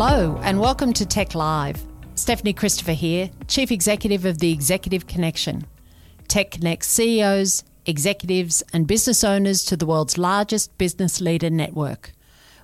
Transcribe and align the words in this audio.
Hello, 0.00 0.38
and 0.44 0.60
welcome 0.60 0.92
to 0.92 1.04
TEC 1.04 1.34
Live. 1.34 1.84
Stephanie 2.14 2.52
Christopher 2.52 2.92
here, 2.92 3.30
Chief 3.48 3.72
Executive 3.72 4.24
of 4.24 4.38
the 4.38 4.52
Executive 4.52 5.08
Connection. 5.08 5.66
TEC 6.28 6.52
connects 6.52 6.86
CEOs, 6.86 7.64
executives, 7.84 8.62
and 8.72 8.86
business 8.86 9.24
owners 9.24 9.64
to 9.64 9.76
the 9.76 9.86
world's 9.86 10.16
largest 10.16 10.78
business 10.78 11.20
leader 11.20 11.50
network. 11.50 12.12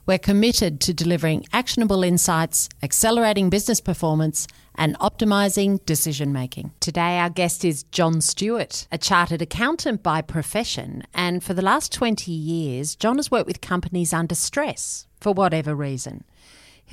We're 0.06 0.20
committed 0.20 0.80
to 0.82 0.94
delivering 0.94 1.44
actionable 1.52 2.04
insights, 2.04 2.68
accelerating 2.84 3.50
business 3.50 3.80
performance, 3.80 4.46
and 4.76 4.96
optimizing 5.00 5.84
decision 5.86 6.32
making. 6.32 6.70
Today, 6.78 7.18
our 7.18 7.30
guest 7.30 7.64
is 7.64 7.82
John 7.90 8.20
Stewart, 8.20 8.86
a 8.92 8.96
chartered 8.96 9.42
accountant 9.42 10.04
by 10.04 10.22
profession. 10.22 11.02
And 11.12 11.42
for 11.42 11.52
the 11.52 11.62
last 11.62 11.90
20 11.90 12.30
years, 12.30 12.94
John 12.94 13.16
has 13.16 13.32
worked 13.32 13.48
with 13.48 13.60
companies 13.60 14.12
under 14.12 14.36
stress 14.36 15.08
for 15.20 15.32
whatever 15.32 15.74
reason. 15.74 16.22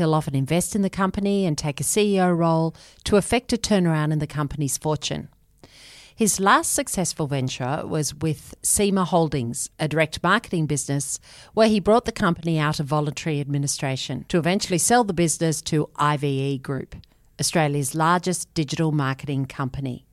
He'll 0.02 0.16
often 0.16 0.34
invest 0.34 0.76
in 0.76 0.82
the 0.82 0.90
company 0.90 1.46
and 1.46 1.55
take 1.55 1.80
a 1.80 1.84
CEO 1.84 2.36
role 2.36 2.76
to 3.04 3.18
effect 3.18 3.54
a 3.54 3.58
turnaround 3.58 4.12
in 4.12 4.18
the 4.18 4.26
company's 4.26 4.76
fortune. 4.76 5.30
His 6.16 6.40
last 6.40 6.74
successful 6.74 7.27
venture 7.27 7.84
was 7.86 8.16
with 8.16 8.55
SEMA 8.64 9.05
Holdings, 9.05 9.70
a 9.77 9.88
direct 9.88 10.24
marketing 10.24 10.66
business, 10.66 11.20
where 11.54 11.68
he 11.68 11.80
brought 11.80 12.05
the 12.05 12.12
company 12.12 12.58
out 12.58 12.80
of 12.80 12.88
voluntary 12.88 13.40
administration 13.40 14.26
to 14.30 14.40
eventually 14.40 14.80
sell 14.80 15.04
the 15.04 15.14
business 15.14 15.62
to 15.62 15.88
IVE 15.98 16.63
Group, 16.63 16.96
Australia's 17.40 17.94
largest 17.94 18.52
digital 18.55 18.91
marketing 18.91 19.46
company. 19.46 20.08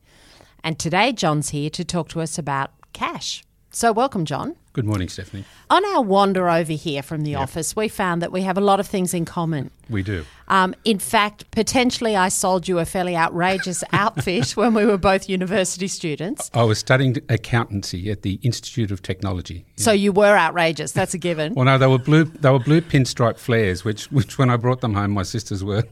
And 0.63 0.79
today, 0.79 1.13
John's 1.13 1.49
here 1.49 1.71
to 1.71 1.83
talk 1.83 2.11
to 2.11 2.21
us 2.21 2.37
about 2.37 2.73
cash. 2.93 3.43
So, 3.71 3.93
welcome, 3.93 4.25
John. 4.25 4.57
Good 4.73 4.87
morning, 4.87 5.09
Stephanie. 5.09 5.45
On 5.69 5.85
our 5.85 6.01
wander 6.01 6.49
over 6.49 6.73
here 6.73 7.03
from 7.03 7.23
the 7.23 7.33
yep. 7.33 7.41
office, 7.41 7.77
we 7.77 7.89
found 7.89 8.23
that 8.23 8.33
we 8.33 8.43
have 8.43 8.57
a 8.57 8.63
lot 8.63 8.81
of 8.81 8.87
things 8.87 9.13
in 9.13 9.27
common. 9.27 9.71
We 9.91 10.03
do. 10.03 10.25
Um, 10.47 10.75
in 10.85 10.99
fact, 10.99 11.51
potentially, 11.51 12.17
I 12.17 12.29
sold 12.29 12.67
you 12.67 12.79
a 12.79 12.87
fairly 12.87 13.15
outrageous 13.15 13.85
outfit 13.93 14.53
when 14.53 14.73
we 14.73 14.87
were 14.87 14.97
both 14.97 15.29
university 15.29 15.87
students. 15.87 16.51
I 16.55 16.63
was 16.63 16.79
studying 16.79 17.17
accountancy 17.29 18.11
at 18.11 18.23
the 18.23 18.39
Institute 18.43 18.91
of 18.91 19.03
Technology. 19.03 19.67
Yeah. 19.77 19.85
So 19.85 19.93
you 19.93 20.13
were 20.13 20.37
outrageous. 20.37 20.93
That's 20.93 21.13
a 21.13 21.19
given. 21.19 21.55
well, 21.55 21.67
no, 21.67 21.77
they 21.77 21.87
were 21.87 21.99
blue. 21.99 22.25
They 22.25 22.51
were 22.51 22.59
blue 22.59 22.81
pinstripe 22.81 23.37
flares, 23.37 23.85
which, 23.85 24.11
which 24.11 24.39
when 24.39 24.49
I 24.49 24.57
brought 24.57 24.81
them 24.81 24.95
home, 24.95 25.11
my 25.11 25.25
sisters 25.25 25.63
were 25.63 25.85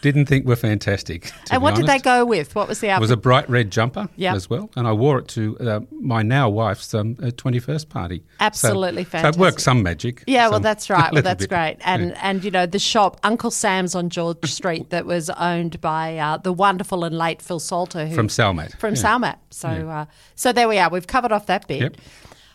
didn't 0.00 0.26
think 0.26 0.46
were 0.46 0.56
fantastic. 0.56 1.30
And 1.50 1.62
what 1.62 1.74
did 1.74 1.86
they 1.86 1.98
go 1.98 2.24
with? 2.24 2.54
What 2.54 2.68
was 2.68 2.80
the 2.80 2.90
outfit? 2.90 3.00
It 3.00 3.02
was 3.02 3.10
a 3.10 3.16
bright 3.16 3.48
red 3.50 3.70
jumper 3.70 4.08
yep. 4.16 4.34
as 4.34 4.48
well, 4.48 4.70
and 4.76 4.86
I 4.86 4.92
wore 4.92 5.18
it 5.18 5.28
to 5.28 5.58
uh, 5.58 5.80
my 5.90 6.22
now 6.22 6.48
wife's 6.48 6.94
um, 6.94 7.16
twenty-first 7.16 7.88
party. 7.88 8.24
Absolutely 8.40 9.04
so, 9.04 9.10
fantastic. 9.10 9.34
So 9.34 9.40
it 9.40 9.46
worked 9.46 9.60
some 9.60 9.82
magic. 9.82 10.24
Yeah, 10.26 10.44
some, 10.44 10.50
well, 10.52 10.60
that's 10.60 10.90
right. 10.90 11.12
Well, 11.12 11.22
that's 11.22 11.44
bit. 11.44 11.50
great. 11.50 11.76
And 11.80 12.10
yeah. 12.10 12.20
and 12.22 12.44
you 12.44 12.50
know 12.50 12.66
the 12.66 12.78
shop 12.78 13.20
Uncle 13.22 13.50
Sam's 13.50 13.94
on 13.94 14.10
George 14.10 14.50
Street 14.50 14.90
that 14.90 15.06
was 15.06 15.30
owned 15.30 15.80
by 15.80 16.16
uh, 16.16 16.38
the 16.38 16.52
wonderful 16.52 17.04
and 17.04 17.16
late 17.16 17.42
Phil 17.42 17.60
Salter 17.60 18.06
who, 18.06 18.14
from 18.14 18.28
Salmat. 18.28 18.78
From 18.78 18.94
yeah. 18.94 19.02
Salmat. 19.02 19.36
So 19.50 19.68
yeah. 19.68 20.00
uh, 20.00 20.04
so 20.34 20.52
there 20.52 20.68
we 20.68 20.78
are. 20.78 20.88
We've 20.90 21.06
covered 21.06 21.32
off 21.32 21.46
that 21.46 21.68
bit. 21.68 21.82
Yep. 21.82 21.96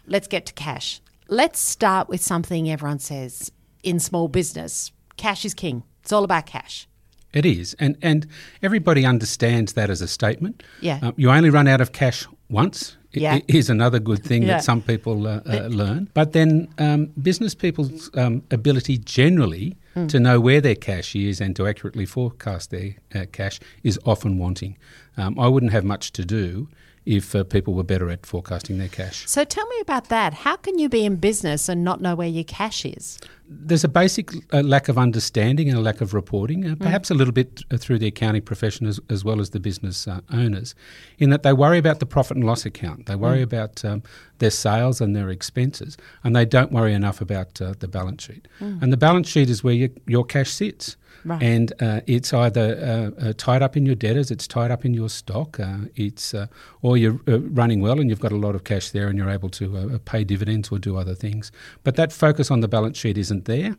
Let's 0.07 0.27
get 0.27 0.45
to 0.47 0.53
cash. 0.53 1.01
Let's 1.27 1.59
start 1.59 2.07
with 2.07 2.21
something 2.21 2.69
everyone 2.69 2.99
says 2.99 3.51
in 3.83 3.99
small 3.99 4.27
business: 4.27 4.91
cash 5.17 5.45
is 5.45 5.53
king. 5.53 5.83
It's 6.01 6.11
all 6.11 6.23
about 6.23 6.45
cash. 6.45 6.87
It 7.35 7.45
is, 7.45 7.75
and 7.79 7.97
and 8.01 8.25
everybody 8.63 9.05
understands 9.05 9.73
that 9.73 9.89
as 9.89 10.01
a 10.01 10.07
statement. 10.07 10.63
Yeah, 10.81 10.99
um, 11.01 11.13
you 11.17 11.29
only 11.29 11.49
run 11.49 11.67
out 11.67 11.81
of 11.81 11.91
cash 11.91 12.25
once. 12.49 12.97
Yeah. 13.11 13.35
It 13.35 13.45
is 13.47 13.69
another 13.69 13.99
good 13.99 14.23
thing 14.23 14.43
yeah. 14.43 14.55
that 14.55 14.63
some 14.63 14.81
people 14.81 15.25
uh, 15.25 15.39
uh, 15.45 15.67
learn. 15.67 16.09
But 16.13 16.33
then 16.33 16.67
um, 16.77 17.05
business 17.21 17.55
people's 17.55 18.09
um, 18.15 18.43
ability 18.51 18.97
generally 18.97 19.77
mm. 19.95 20.09
to 20.09 20.19
know 20.19 20.41
where 20.41 20.59
their 20.59 20.75
cash 20.75 21.15
is 21.15 21.39
and 21.39 21.55
to 21.55 21.65
accurately 21.65 22.05
forecast 22.05 22.71
their 22.71 22.95
uh, 23.13 23.25
cash 23.31 23.59
is 23.83 23.97
often 24.05 24.37
wanting. 24.37 24.77
Um, 25.17 25.39
I 25.39 25.47
wouldn't 25.47 25.71
have 25.71 25.85
much 25.85 26.11
to 26.13 26.25
do 26.25 26.67
if 27.05 27.35
uh, 27.35 27.43
people 27.43 27.73
were 27.73 27.83
better 27.83 28.09
at 28.09 28.25
forecasting 28.25 28.77
their 28.77 28.87
cash. 28.87 29.27
So 29.27 29.43
tell 29.43 29.67
me 29.67 29.79
about 29.81 30.09
that. 30.09 30.33
How 30.33 30.55
can 30.55 30.79
you 30.79 30.89
be 30.89 31.05
in 31.05 31.17
business 31.17 31.69
and 31.69 31.83
not 31.83 32.01
know 32.01 32.15
where 32.15 32.27
your 32.27 32.43
cash 32.43 32.85
is? 32.85 33.19
There's 33.47 33.83
a 33.83 33.87
basic 33.87 34.31
uh, 34.51 34.63
lack 34.63 34.89
of 34.89 34.97
understanding 34.97 35.69
and 35.69 35.77
a 35.77 35.81
lack 35.81 36.01
of 36.01 36.15
reporting, 36.15 36.65
uh, 36.65 36.69
mm. 36.69 36.79
perhaps 36.79 37.09
mm. 37.09 37.11
a 37.11 37.13
little 37.13 37.31
bit 37.31 37.61
uh, 37.69 37.77
through 37.77 37.99
the 37.99 38.07
accounting 38.07 38.41
profession 38.41 38.87
as, 38.87 38.99
as 39.09 39.23
well 39.23 39.39
as 39.39 39.51
the 39.51 39.59
business 39.59 40.07
uh, 40.07 40.21
owners, 40.33 40.73
in 41.19 41.29
that 41.29 41.43
they 41.43 41.53
worry 41.53 41.77
about 41.77 41.99
the 41.99 42.07
profit 42.07 42.37
and 42.37 42.45
loss 42.45 42.65
account. 42.65 43.05
They 43.05 43.15
worry 43.15 43.39
mm. 43.39 43.43
about 43.43 43.85
um, 43.85 44.01
their 44.39 44.49
sales 44.49 44.99
and 44.99 45.15
their 45.15 45.29
expenses, 45.29 45.95
and 46.23 46.35
they 46.35 46.45
don't 46.45 46.71
worry 46.71 46.93
enough 46.93 47.21
about 47.21 47.61
uh, 47.61 47.75
the 47.77 47.87
balance 47.87 48.23
sheet. 48.23 48.47
Mm. 48.59 48.81
And 48.81 48.91
the 48.91 48.97
balance 48.97 49.29
sheet 49.29 49.49
is 49.51 49.63
where 49.63 49.75
your, 49.75 49.89
your 50.07 50.25
cash 50.25 50.49
sits. 50.49 50.97
Right. 51.25 51.41
And 51.41 51.73
uh, 51.81 52.01
it's 52.05 52.33
either 52.33 53.11
uh, 53.19 53.29
uh, 53.29 53.33
tied 53.35 53.63
up 53.63 53.75
in 53.75 53.83
your 53.83 53.95
debtors, 53.95 54.29
it's 54.29 54.47
tied 54.47 54.69
up 54.69 54.85
in 54.85 54.93
your 54.93 55.09
stock, 55.09 55.59
uh, 55.59 55.77
it's 55.95 56.35
uh, 56.35 56.45
or 56.83 56.97
you're 56.97 57.19
uh, 57.27 57.39
running 57.39 57.81
well 57.81 57.99
and 57.99 58.11
you've 58.11 58.19
got 58.19 58.31
a 58.31 58.37
lot 58.37 58.53
of 58.53 58.63
cash 58.63 58.91
there 58.91 59.07
and 59.07 59.17
you're 59.17 59.31
able 59.31 59.49
to 59.49 59.99
pay 60.05 60.23
dividends 60.23 60.69
or 60.69 60.77
do 60.77 60.97
other 60.97 61.15
things. 61.15 61.51
But 61.83 61.95
that 61.95 62.13
focus 62.13 62.51
on 62.51 62.59
the 62.59 62.67
balance 62.67 62.99
sheet 62.99 63.17
isn't 63.17 63.45
there. 63.45 63.75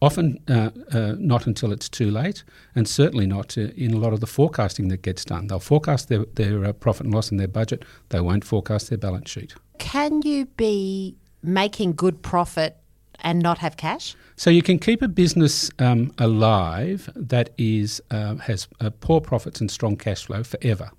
Often 0.00 0.40
not 0.48 1.46
until 1.46 1.70
it's 1.70 1.90
too 1.90 2.10
late, 2.10 2.44
and 2.74 2.88
certainly 2.88 3.26
not 3.26 3.58
in 3.58 3.92
a 3.92 3.98
lot 3.98 4.14
of 4.14 4.20
the 4.20 4.26
forecasting 4.26 4.88
that 4.88 5.02
gets 5.02 5.22
done. 5.22 5.48
They'll 5.48 5.58
forecast 5.58 6.08
their, 6.08 6.24
their 6.34 6.72
profit 6.72 7.04
and 7.04 7.14
loss 7.14 7.30
and 7.30 7.38
their 7.38 7.46
budget, 7.48 7.84
they 8.08 8.20
won't 8.20 8.42
forecast 8.42 8.88
their 8.88 8.96
balance 8.96 9.30
sheet. 9.30 9.54
Can 9.76 10.22
you 10.22 10.46
be 10.46 11.16
making 11.42 11.92
good 11.92 12.22
profit 12.22 12.78
and 13.26 13.42
not 13.42 13.58
have 13.58 13.76
cash? 13.76 14.14
So 14.36 14.48
you 14.50 14.62
can 14.62 14.78
keep 14.78 15.02
a 15.02 15.08
business 15.08 15.70
um, 15.80 16.12
alive 16.18 17.10
that 17.14 17.50
is 17.58 18.00
uh, 18.10 18.36
has 18.36 18.68
uh, 18.80 18.90
poor 19.00 19.20
profits 19.20 19.60
and 19.60 19.70
strong 19.70 19.96
cash 19.96 20.24
flow 20.24 20.42
forever. 20.44 20.90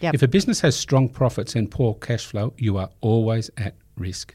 Yep. 0.00 0.14
If 0.14 0.22
a 0.22 0.28
business 0.28 0.60
has 0.60 0.74
strong 0.76 1.08
profits 1.08 1.54
and 1.54 1.70
poor 1.70 1.94
cash 1.94 2.24
flow, 2.24 2.54
you 2.56 2.78
are 2.78 2.88
always 3.02 3.50
at 3.58 3.74
risk. 3.96 4.34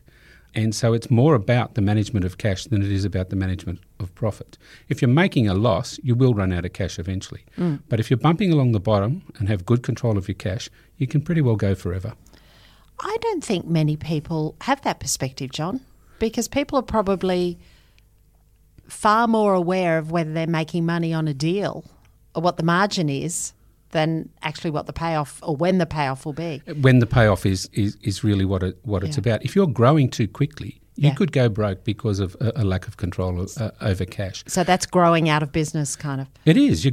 And 0.53 0.75
so 0.75 0.93
it's 0.93 1.09
more 1.09 1.33
about 1.33 1.75
the 1.75 1.81
management 1.81 2.25
of 2.25 2.37
cash 2.37 2.65
than 2.65 2.81
it 2.81 2.91
is 2.91 3.05
about 3.05 3.29
the 3.29 3.37
management 3.37 3.79
of 3.99 4.13
profit. 4.15 4.57
If 4.89 5.01
you're 5.01 5.09
making 5.09 5.47
a 5.47 5.53
loss, 5.53 5.97
you 6.03 6.13
will 6.13 6.33
run 6.33 6.51
out 6.51 6.65
of 6.65 6.73
cash 6.73 6.99
eventually. 6.99 7.45
Mm. 7.57 7.79
But 7.87 7.99
if 8.01 8.09
you're 8.09 8.17
bumping 8.17 8.51
along 8.51 8.73
the 8.73 8.79
bottom 8.79 9.23
and 9.39 9.47
have 9.47 9.65
good 9.65 9.81
control 9.81 10.17
of 10.17 10.27
your 10.27 10.35
cash, 10.35 10.69
you 10.97 11.07
can 11.07 11.21
pretty 11.21 11.41
well 11.41 11.55
go 11.55 11.73
forever. 11.73 12.13
I 12.99 13.17
don't 13.21 13.43
think 13.43 13.65
many 13.65 13.95
people 13.95 14.55
have 14.61 14.81
that 14.81 14.99
perspective, 14.99 15.51
John 15.51 15.79
because 16.21 16.47
people 16.47 16.77
are 16.79 16.83
probably 16.83 17.57
far 18.87 19.27
more 19.27 19.53
aware 19.53 19.97
of 19.97 20.11
whether 20.11 20.31
they're 20.31 20.47
making 20.47 20.85
money 20.85 21.13
on 21.13 21.27
a 21.27 21.33
deal 21.33 21.83
or 22.35 22.41
what 22.41 22.57
the 22.57 22.63
margin 22.63 23.09
is 23.09 23.53
than 23.89 24.29
actually 24.43 24.69
what 24.69 24.85
the 24.85 24.93
payoff 24.93 25.39
or 25.43 25.55
when 25.55 25.79
the 25.79 25.85
payoff 25.85 26.25
will 26.25 26.33
be. 26.33 26.61
When 26.79 26.99
the 26.99 27.05
payoff 27.05 27.45
is 27.45 27.69
is, 27.73 27.97
is 28.03 28.23
really 28.23 28.45
what 28.45 28.63
it, 28.63 28.77
what 28.83 29.01
yeah. 29.01 29.09
it's 29.09 29.17
about. 29.17 29.43
If 29.43 29.55
you're 29.55 29.67
growing 29.67 30.09
too 30.09 30.27
quickly, 30.27 30.79
you 30.95 31.09
yeah. 31.09 31.15
could 31.15 31.31
go 31.31 31.49
broke 31.49 31.83
because 31.83 32.19
of 32.19 32.37
a, 32.39 32.53
a 32.57 32.63
lack 32.63 32.87
of 32.87 32.97
control 32.97 33.41
of, 33.41 33.57
uh, 33.57 33.71
over 33.81 34.05
cash. 34.05 34.43
So 34.47 34.63
that's 34.63 34.85
growing 34.85 35.27
out 35.27 35.41
of 35.41 35.51
business, 35.51 35.95
kind 35.95 36.21
of. 36.21 36.27
It 36.45 36.55
is. 36.55 36.85
You 36.85 36.91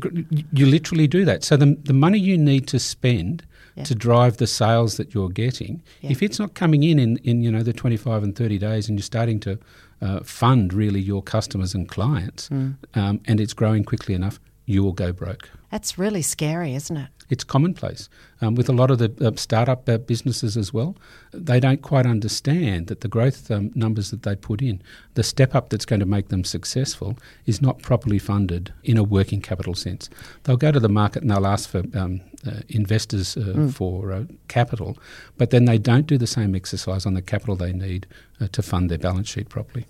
you 0.52 0.66
literally 0.66 1.06
do 1.06 1.24
that. 1.26 1.44
So 1.44 1.56
the 1.56 1.76
the 1.84 1.92
money 1.92 2.18
you 2.18 2.38
need 2.38 2.66
to 2.68 2.78
spend 2.78 3.44
yeah. 3.78 3.84
to 3.84 3.94
drive 3.94 4.36
the 4.36 4.46
sales 4.46 4.96
that 4.96 5.14
you're 5.14 5.28
getting. 5.28 5.82
Yeah. 6.00 6.10
If 6.10 6.22
it's 6.22 6.38
not 6.38 6.54
coming 6.54 6.82
in, 6.82 6.98
in 6.98 7.16
in 7.18 7.42
you 7.42 7.50
know 7.50 7.62
the 7.62 7.72
25 7.72 8.22
and 8.22 8.36
30 8.36 8.58
days, 8.58 8.88
and 8.88 8.98
you're 8.98 9.04
starting 9.04 9.40
to 9.40 9.58
uh, 10.02 10.20
fund 10.20 10.72
really 10.72 11.00
your 11.00 11.22
customers 11.22 11.74
and 11.74 11.88
clients, 11.88 12.48
mm. 12.48 12.76
um, 12.94 13.20
and 13.26 13.40
it's 13.40 13.54
growing 13.54 13.84
quickly 13.84 14.14
enough, 14.14 14.40
you 14.66 14.82
will 14.82 14.92
go 14.92 15.12
broke. 15.12 15.50
That's 15.70 15.98
really 15.98 16.22
scary, 16.22 16.74
isn't 16.74 16.96
it? 16.96 17.08
It's 17.28 17.44
commonplace 17.44 18.08
um, 18.40 18.54
with 18.54 18.70
a 18.70 18.72
lot 18.72 18.90
of 18.90 18.98
the 18.98 19.12
uh, 19.20 19.36
startup 19.36 19.86
uh, 19.86 19.98
businesses 19.98 20.56
as 20.56 20.72
well. 20.72 20.96
They 21.32 21.60
don't 21.60 21.82
quite 21.82 22.06
understand 22.06 22.86
that 22.86 23.02
the 23.02 23.08
growth 23.08 23.50
um, 23.50 23.70
numbers 23.74 24.10
that 24.10 24.22
they 24.22 24.34
put 24.34 24.62
in, 24.62 24.80
the 25.12 25.22
step 25.22 25.54
up 25.54 25.68
that's 25.68 25.84
going 25.84 26.00
to 26.00 26.06
make 26.06 26.28
them 26.28 26.42
successful, 26.42 27.18
is 27.44 27.60
not 27.60 27.82
properly 27.82 28.18
funded 28.18 28.72
in 28.82 28.96
a 28.96 29.02
working 29.02 29.42
capital 29.42 29.74
sense. 29.74 30.08
They'll 30.44 30.56
go 30.56 30.72
to 30.72 30.80
the 30.80 30.88
market 30.88 31.20
and 31.20 31.30
they'll 31.30 31.46
ask 31.46 31.68
for 31.68 31.82
um, 31.94 32.22
uh, 32.46 32.60
investors 32.68 33.36
uh, 33.36 33.40
mm. 33.40 33.74
for 33.74 34.10
uh, 34.10 34.24
capital, 34.48 34.96
but 35.36 35.50
then 35.50 35.66
they 35.66 35.76
don't 35.76 36.06
do 36.06 36.16
the 36.16 36.26
same 36.26 36.54
exercise 36.54 37.04
on 37.04 37.12
the 37.12 37.22
capital 37.22 37.56
they 37.56 37.72
need 37.72 38.06
uh, 38.40 38.48
to 38.52 38.62
fund 38.62 38.90
their 38.90 38.98
balance 38.98 39.28
sheet 39.28 39.50
properly. 39.50 39.84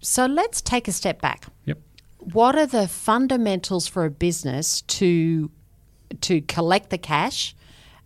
So 0.00 0.24
let's 0.26 0.62
take 0.62 0.88
a 0.88 0.92
step 0.92 1.20
back. 1.20 1.46
Yep. 1.66 1.78
What 2.32 2.56
are 2.56 2.66
the 2.66 2.88
fundamentals 2.88 3.86
for 3.86 4.04
a 4.04 4.10
business 4.10 4.82
to 4.82 5.50
to 6.20 6.40
collect 6.42 6.90
the 6.90 6.98
cash 6.98 7.56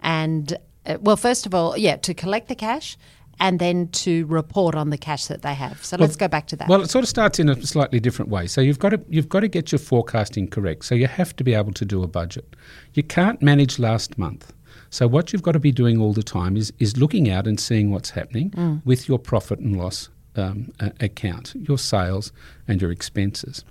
and 0.01 0.57
uh, 0.87 0.97
well 1.01 1.17
first 1.17 1.45
of 1.45 1.55
all 1.55 1.77
yeah 1.77 1.97
to 1.97 2.15
collect 2.15 2.49
the 2.49 2.55
cash 2.55 2.97
and 3.41 3.59
then 3.59 3.89
to 3.89 4.27
report 4.27 4.75
on 4.75 4.91
the 4.91 4.99
cash 4.99 5.27
that 5.27 5.43
they 5.43 5.55
have. 5.55 5.85
So 5.85 5.97
well, 5.97 6.07
let's 6.07 6.17
go 6.17 6.29
back 6.29 6.47
to 6.49 6.57
that. 6.57 6.69
Well, 6.69 6.83
it 6.83 6.91
sort 6.91 7.05
of 7.05 7.09
starts 7.09 7.39
in 7.39 7.49
a 7.49 7.61
slightly 7.65 8.01
different 8.01 8.31
way. 8.31 8.47
So 8.47 8.61
you've 8.61 8.79
got 8.79 8.91
to 8.91 9.01
you've 9.09 9.29
got 9.29 9.41
to 9.41 9.49
get 9.49 9.73
your 9.73 9.79
forecasting 9.79 10.49
correct. 10.49 10.85
So 10.85 10.95
you 10.95 11.07
have 11.07 11.37
to 11.37 11.45
be 11.45 11.55
able 11.55 11.73
to 11.73 11.85
do 11.85 12.03
a 12.03 12.09
budget. 12.09 12.57
You 12.95 13.03
can't 13.03 13.41
manage 13.41 13.79
last 13.79 14.19
month. 14.19 14.53
So 14.91 15.07
what 15.07 15.33
you've 15.33 15.43
got 15.43 15.53
to 15.53 15.61
be 15.61 15.73
doing 15.73 16.01
all 16.01 16.13
the 16.13 16.23
time 16.23 16.57
is 16.57 16.73
is 16.79 16.97
looking 16.97 17.31
out 17.31 17.47
and 17.47 17.61
seeing 17.61 17.91
what's 17.91 18.11
happening 18.11 18.51
mm. 18.51 18.83
with 18.85 19.09
your 19.09 19.19
profit 19.19 19.59
and 19.59 19.77
loss 19.77 20.09
um, 20.39 20.73
account, 21.01 21.55
your 21.55 21.79
sales 21.79 22.33
and 22.67 22.81
your 22.81 22.91
expenses. 22.91 23.65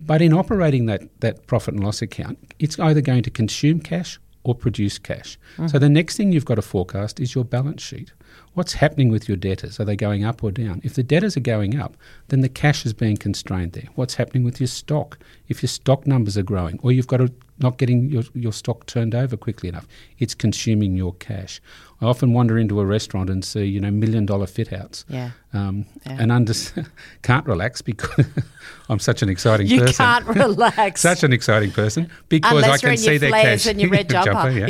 But 0.00 0.20
in 0.20 0.32
operating 0.32 0.86
that, 0.86 1.02
that 1.20 1.46
profit 1.46 1.74
and 1.74 1.84
loss 1.84 2.02
account, 2.02 2.38
it's 2.58 2.78
either 2.78 3.00
going 3.00 3.22
to 3.22 3.30
consume 3.30 3.80
cash 3.80 4.18
or 4.44 4.54
produce 4.54 4.98
cash. 4.98 5.38
Mm-hmm. 5.52 5.68
So 5.68 5.78
the 5.78 5.88
next 5.88 6.16
thing 6.16 6.32
you've 6.32 6.44
got 6.44 6.56
to 6.56 6.62
forecast 6.62 7.20
is 7.20 7.34
your 7.34 7.44
balance 7.44 7.80
sheet. 7.80 8.12
What's 8.54 8.72
happening 8.74 9.08
with 9.08 9.28
your 9.28 9.36
debtors? 9.36 9.78
Are 9.78 9.84
they 9.84 9.96
going 9.96 10.24
up 10.24 10.42
or 10.42 10.50
down? 10.50 10.80
If 10.82 10.94
the 10.94 11.02
debtors 11.02 11.36
are 11.36 11.40
going 11.40 11.78
up, 11.78 11.96
then 12.28 12.40
the 12.40 12.48
cash 12.48 12.84
is 12.84 12.92
being 12.92 13.16
constrained 13.16 13.72
there. 13.72 13.88
What's 13.94 14.16
happening 14.16 14.42
with 14.42 14.60
your 14.60 14.66
stock? 14.66 15.18
If 15.48 15.62
your 15.62 15.68
stock 15.68 16.06
numbers 16.06 16.36
are 16.36 16.42
growing, 16.42 16.80
or 16.82 16.92
you've 16.92 17.06
got 17.06 17.20
a, 17.20 17.32
not 17.58 17.78
getting 17.78 18.10
your, 18.10 18.22
your 18.34 18.52
stock 18.52 18.86
turned 18.86 19.14
over 19.14 19.36
quickly 19.36 19.68
enough, 19.68 19.86
it's 20.18 20.34
consuming 20.34 20.96
your 20.96 21.14
cash. 21.14 21.60
I 22.00 22.06
often 22.06 22.32
wander 22.32 22.58
into 22.58 22.80
a 22.80 22.84
restaurant 22.84 23.30
and 23.30 23.44
see, 23.44 23.64
you 23.64 23.80
know, 23.80 23.90
million 23.90 24.26
dollar 24.26 24.46
fit 24.46 24.72
outs. 24.72 25.04
Yeah. 25.08 25.30
Um, 25.52 25.86
yeah. 26.04 26.16
And 26.18 26.32
under, 26.32 26.52
can't 27.22 27.46
relax 27.46 27.80
because 27.80 28.26
I'm 28.88 28.98
such 28.98 29.22
an 29.22 29.28
exciting 29.28 29.68
you 29.68 29.80
person. 29.80 29.92
You 29.92 29.96
can't 29.96 30.26
relax. 30.26 31.00
such 31.02 31.22
an 31.22 31.32
exciting 31.32 31.70
person 31.70 32.10
because 32.28 32.64
Unless 32.64 32.82
I 32.82 32.88
can 32.88 32.96
see 32.96 33.18
their 33.18 33.30
cash. 33.30 33.66
And 33.66 33.80
your 33.80 33.90
red 33.90 34.10
jumper. 34.10 34.32
jumper 34.32 34.50
yeah. 34.50 34.66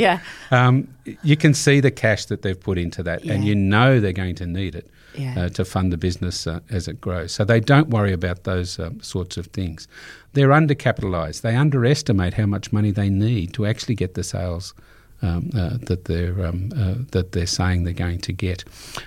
yeah. 0.51 0.67
Um, 0.67 0.87
you 1.23 1.35
can 1.35 1.55
see 1.55 1.79
the 1.79 1.91
cash 1.91 2.25
that 2.25 2.43
they've 2.43 2.59
put 2.59 2.77
into 2.77 3.01
that, 3.03 3.25
yeah. 3.25 3.33
and 3.33 3.43
you 3.43 3.55
know 3.55 3.99
they're 3.99 4.13
going 4.13 4.35
to 4.35 4.45
need 4.45 4.75
it. 4.75 4.87
Uh, 5.15 5.49
to 5.49 5.63
fund 5.63 5.91
the 5.91 5.97
business 5.97 6.47
uh, 6.47 6.59
as 6.69 6.87
it 6.87 6.99
grows. 6.99 7.31
So 7.31 7.45
they 7.45 7.59
don't 7.59 7.89
worry 7.89 8.13
about 8.13 8.45
those 8.45 8.79
uh, 8.79 8.89
sorts 9.01 9.37
of 9.37 9.47
things. 9.47 9.87
They're 10.33 10.49
undercapitalised. 10.49 11.41
They 11.41 11.55
underestimate 11.55 12.33
how 12.33 12.47
much 12.47 12.73
money 12.73 12.91
they 12.91 13.09
need 13.09 13.53
to 13.53 13.65
actually 13.65 13.95
get 13.95 14.15
the 14.15 14.23
sales 14.23 14.73
um, 15.21 15.51
uh, 15.55 15.77
that 15.81 16.05
they're 16.05 16.45
um, 16.45 16.71
uh, 16.75 16.95
that 17.11 17.31
they're 17.31 17.47
saying 17.47 17.83
they're 17.83 17.93
going 17.93 18.19
to 18.19 18.33
get. 18.33 18.65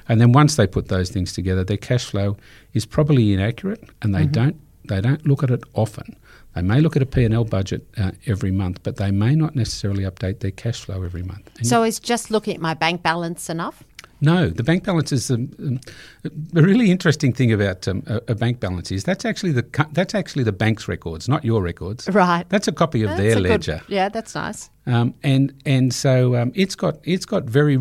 And 0.08 0.20
then 0.20 0.32
once 0.32 0.56
they 0.56 0.66
put 0.66 0.88
those 0.88 1.10
things 1.10 1.32
together, 1.32 1.62
their 1.64 1.76
cash 1.76 2.06
flow 2.06 2.36
is 2.72 2.86
probably 2.86 3.32
inaccurate, 3.32 3.84
and 4.02 4.14
they 4.14 4.22
mm-hmm. 4.22 4.32
don't 4.32 4.60
they 4.84 5.00
don't 5.00 5.26
look 5.26 5.42
at 5.42 5.50
it 5.50 5.62
often. 5.74 6.16
They 6.54 6.62
may 6.62 6.80
look 6.80 6.96
at 6.96 7.02
a 7.02 7.06
P&L 7.06 7.44
budget 7.44 7.86
uh, 7.98 8.12
every 8.24 8.50
month, 8.50 8.82
but 8.82 8.96
they 8.96 9.10
may 9.10 9.34
not 9.34 9.54
necessarily 9.54 10.04
update 10.04 10.40
their 10.40 10.52
cash 10.52 10.80
flow 10.80 11.02
every 11.02 11.22
month. 11.22 11.50
And 11.58 11.66
so 11.66 11.82
is 11.82 12.00
just 12.00 12.30
looking 12.30 12.54
at 12.54 12.62
my 12.62 12.72
bank 12.72 13.02
balance 13.02 13.50
enough? 13.50 13.84
No, 14.26 14.48
the 14.48 14.64
bank 14.64 14.82
balance 14.82 15.12
is 15.12 15.30
um, 15.30 15.52
um, 15.60 15.78
a 16.24 16.60
really 16.60 16.90
interesting 16.90 17.32
thing 17.32 17.52
about 17.52 17.86
um, 17.86 18.02
a, 18.08 18.16
a, 18.26 18.34
bank 18.34 18.58
balance 18.58 18.90
is 18.90 19.04
that's 19.04 19.24
actually 19.24 19.52
the 19.52 19.64
that's 19.92 20.16
actually 20.16 20.42
the 20.42 20.50
bank's 20.50 20.88
records, 20.88 21.28
not 21.28 21.44
your 21.44 21.62
records. 21.62 22.08
Right. 22.08 22.44
That's 22.48 22.66
a 22.66 22.72
copy 22.72 23.04
of 23.04 23.10
that's 23.10 23.20
their 23.20 23.38
ledger. 23.38 23.82
Good, 23.86 23.94
yeah, 23.94 24.08
that's 24.08 24.34
nice. 24.34 24.68
Um, 24.86 25.14
and 25.22 25.54
and 25.64 25.94
so 25.94 26.34
um, 26.34 26.50
it's 26.56 26.74
got 26.74 26.98
it's 27.04 27.24
got 27.24 27.44
very 27.44 27.78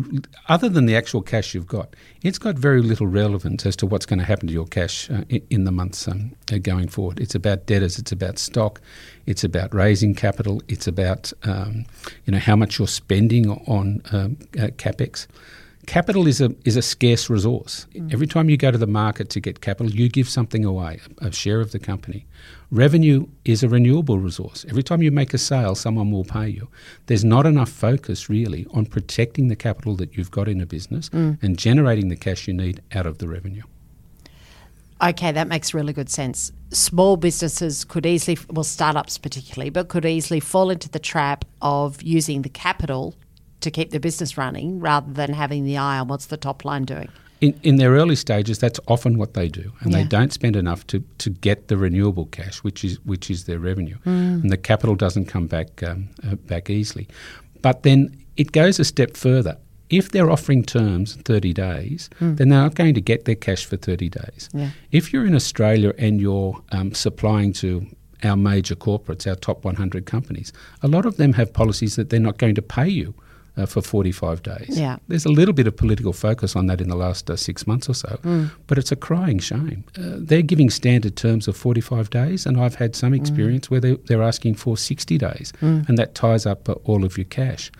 other 0.48 0.68
than 0.68 0.86
the 0.86 0.94
actual 0.94 1.20
cash 1.20 1.52
you've 1.52 1.66
got, 1.66 1.96
it's 2.22 2.38
got 2.38 2.54
very 2.54 2.80
little 2.80 3.08
relevance 3.08 3.66
as 3.66 3.74
to 3.76 3.86
what's 3.86 4.06
going 4.06 4.20
to 4.20 4.24
happen 4.24 4.46
to 4.46 4.54
your 4.54 4.66
cash 4.66 5.10
uh, 5.10 5.24
in, 5.28 5.44
in, 5.50 5.64
the 5.64 5.72
months 5.72 6.06
um, 6.06 6.30
uh, 6.52 6.58
going 6.58 6.86
forward. 6.86 7.18
It's 7.18 7.34
about 7.34 7.66
debtors, 7.66 7.98
it's 7.98 8.12
about 8.12 8.38
stock, 8.38 8.80
it's 9.26 9.42
about 9.42 9.74
raising 9.74 10.14
capital, 10.14 10.62
it's 10.68 10.86
about 10.86 11.32
you 11.44 12.32
know 12.32 12.38
how 12.38 12.54
much 12.54 12.78
you're 12.78 12.86
spending 12.86 13.50
on 13.50 14.00
uh, 14.12 14.28
capex 14.78 15.26
capital 15.86 16.26
is 16.26 16.40
a 16.40 16.54
is 16.64 16.76
a 16.76 16.82
scarce 16.82 17.30
resource. 17.30 17.86
Mm. 17.94 18.12
Every 18.12 18.26
time 18.26 18.50
you 18.50 18.56
go 18.56 18.70
to 18.70 18.78
the 18.78 18.86
market 18.86 19.30
to 19.30 19.40
get 19.40 19.60
capital, 19.60 19.90
you 19.90 20.08
give 20.08 20.28
something 20.28 20.64
away, 20.64 21.00
a, 21.20 21.26
a, 21.28 21.32
share 21.32 21.60
of 21.60 21.72
the 21.72 21.78
company. 21.78 22.26
Revenue 22.70 23.26
is 23.44 23.62
a 23.62 23.68
renewable 23.68 24.18
resource. 24.18 24.66
Every 24.68 24.82
time 24.82 25.02
you 25.02 25.10
make 25.10 25.32
a 25.32 25.38
sale, 25.38 25.74
someone 25.74 26.10
will 26.10 26.24
pay 26.24 26.48
you. 26.48 26.68
There's 27.06 27.24
not 27.24 27.46
enough 27.46 27.70
focus 27.70 28.28
really 28.28 28.66
on 28.72 28.86
protecting 28.86 29.48
the 29.48 29.56
capital 29.56 29.94
that 29.96 30.16
you've 30.16 30.32
got 30.32 30.48
in 30.48 30.60
a 30.60 30.66
business 30.66 31.08
mm. 31.10 31.40
and 31.42 31.56
generating 31.56 32.08
the 32.08 32.16
cash 32.16 32.48
you 32.48 32.54
need 32.54 32.82
out 32.92 33.06
of 33.06 33.18
the 33.18 33.28
revenue. 33.28 33.62
Okay, 35.02 35.30
that 35.30 35.46
makes 35.46 35.74
really 35.74 35.92
good 35.92 36.08
sense. 36.08 36.50
Small 36.70 37.18
businesses 37.18 37.84
could 37.84 38.06
easily, 38.06 38.38
well, 38.48 38.64
startups 38.64 39.18
particularly, 39.18 39.68
but 39.68 39.88
could 39.88 40.06
easily 40.06 40.40
fall 40.40 40.70
into 40.70 40.88
the 40.88 40.98
trap 40.98 41.44
of 41.60 42.02
using 42.02 42.42
the 42.42 42.48
capital 42.48 43.14
to 43.66 43.70
keep 43.70 43.90
the 43.90 44.00
business 44.00 44.38
running 44.38 44.80
rather 44.80 45.12
than 45.12 45.32
having 45.32 45.64
the 45.64 45.76
eye 45.76 45.98
on 45.98 46.08
what's 46.08 46.26
the 46.26 46.36
top 46.36 46.64
line 46.64 46.84
doing. 46.84 47.08
In, 47.40 47.58
in 47.62 47.76
their 47.76 47.90
early 47.90 48.16
stages, 48.16 48.58
that's 48.58 48.80
often 48.88 49.18
what 49.18 49.34
they 49.34 49.48
do, 49.48 49.72
and 49.80 49.92
yeah. 49.92 49.98
they 49.98 50.04
don't 50.04 50.32
spend 50.32 50.56
enough 50.56 50.86
to, 50.86 51.04
to 51.18 51.28
get 51.28 51.68
the 51.68 51.76
renewable 51.76 52.26
cash, 52.26 52.58
which 52.58 52.82
is 52.82 52.98
which 53.04 53.30
is 53.30 53.44
their 53.44 53.58
revenue, 53.58 53.98
mm. 54.06 54.42
and 54.42 54.50
the 54.50 54.56
capital 54.56 54.94
doesn't 54.94 55.26
come 55.26 55.46
back 55.46 55.82
um, 55.82 56.08
uh, 56.26 56.36
back 56.36 56.70
easily. 56.70 57.06
But 57.60 57.82
then 57.82 58.16
it 58.38 58.52
goes 58.52 58.80
a 58.80 58.84
step 58.84 59.18
further. 59.18 59.58
If 59.90 60.10
they're 60.12 60.30
offering 60.30 60.64
terms 60.64 61.14
30 61.14 61.52
days, 61.52 62.08
mm. 62.20 62.36
then 62.38 62.48
they're 62.48 62.62
not 62.62 62.74
going 62.74 62.94
to 62.94 63.00
get 63.00 63.26
their 63.26 63.36
cash 63.36 63.66
for 63.66 63.76
30 63.76 64.08
days. 64.08 64.48
Yeah. 64.52 64.70
If 64.90 65.12
you're 65.12 65.26
in 65.26 65.34
Australia 65.34 65.92
and 65.98 66.20
you're 66.20 66.60
um, 66.72 66.92
supplying 66.94 67.52
to 67.54 67.86
our 68.24 68.36
major 68.36 68.74
corporates, 68.74 69.28
our 69.28 69.36
top 69.36 69.64
100 69.64 70.06
companies, 70.06 70.52
a 70.82 70.88
lot 70.88 71.06
of 71.06 71.18
them 71.18 71.34
have 71.34 71.52
policies 71.52 71.96
that 71.96 72.10
they're 72.10 72.18
not 72.18 72.38
going 72.38 72.54
to 72.54 72.62
pay 72.62 72.88
you 72.88 73.14
uh, 73.56 73.66
for 73.66 73.82
45 73.82 74.42
days. 74.42 74.78
Yeah. 74.78 74.96
There's 75.08 75.24
a 75.24 75.30
little 75.30 75.54
bit 75.54 75.66
of 75.66 75.76
political 75.76 76.12
focus 76.12 76.56
on 76.56 76.66
that 76.66 76.80
in 76.80 76.88
the 76.88 76.96
last 76.96 77.30
uh, 77.30 77.36
six 77.36 77.66
months 77.66 77.88
or 77.88 77.94
so, 77.94 78.18
mm. 78.22 78.50
but 78.66 78.78
it's 78.78 78.92
a 78.92 78.96
crying 78.96 79.38
shame. 79.38 79.84
Uh, 79.98 80.16
they're 80.18 80.42
giving 80.42 80.70
standard 80.70 81.16
terms 81.16 81.48
of 81.48 81.56
45 81.56 82.10
days, 82.10 82.46
and 82.46 82.60
I've 82.60 82.74
had 82.74 82.94
some 82.94 83.12
mm. 83.12 83.16
experience 83.16 83.66
mm. 83.66 83.70
where 83.70 83.80
they, 83.80 83.94
they're 84.06 84.22
asking 84.22 84.54
for 84.54 84.76
60 84.76 85.18
days, 85.18 85.52
mm. 85.60 85.88
and 85.88 85.98
that 85.98 86.14
ties 86.14 86.46
up 86.46 86.68
uh, 86.68 86.72
all 86.84 87.04
of 87.04 87.16
your 87.16 87.26
cash. 87.26 87.70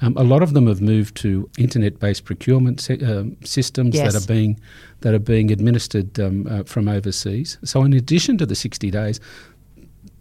Um, 0.00 0.16
a 0.16 0.24
lot 0.24 0.42
of 0.42 0.54
them 0.54 0.66
have 0.66 0.80
moved 0.80 1.16
to 1.18 1.48
internet-based 1.56 2.24
procurement 2.24 2.80
se- 2.80 3.00
um, 3.00 3.36
systems 3.44 3.94
yes. 3.94 4.12
that 4.12 4.22
are 4.22 4.26
being 4.26 4.60
that 5.00 5.14
are 5.14 5.18
being 5.18 5.50
administered 5.50 6.18
um, 6.18 6.46
uh, 6.46 6.62
from 6.64 6.88
overseas. 6.88 7.58
So, 7.62 7.82
in 7.82 7.92
addition 7.92 8.38
to 8.38 8.46
the 8.46 8.54
60 8.54 8.90
days, 8.90 9.20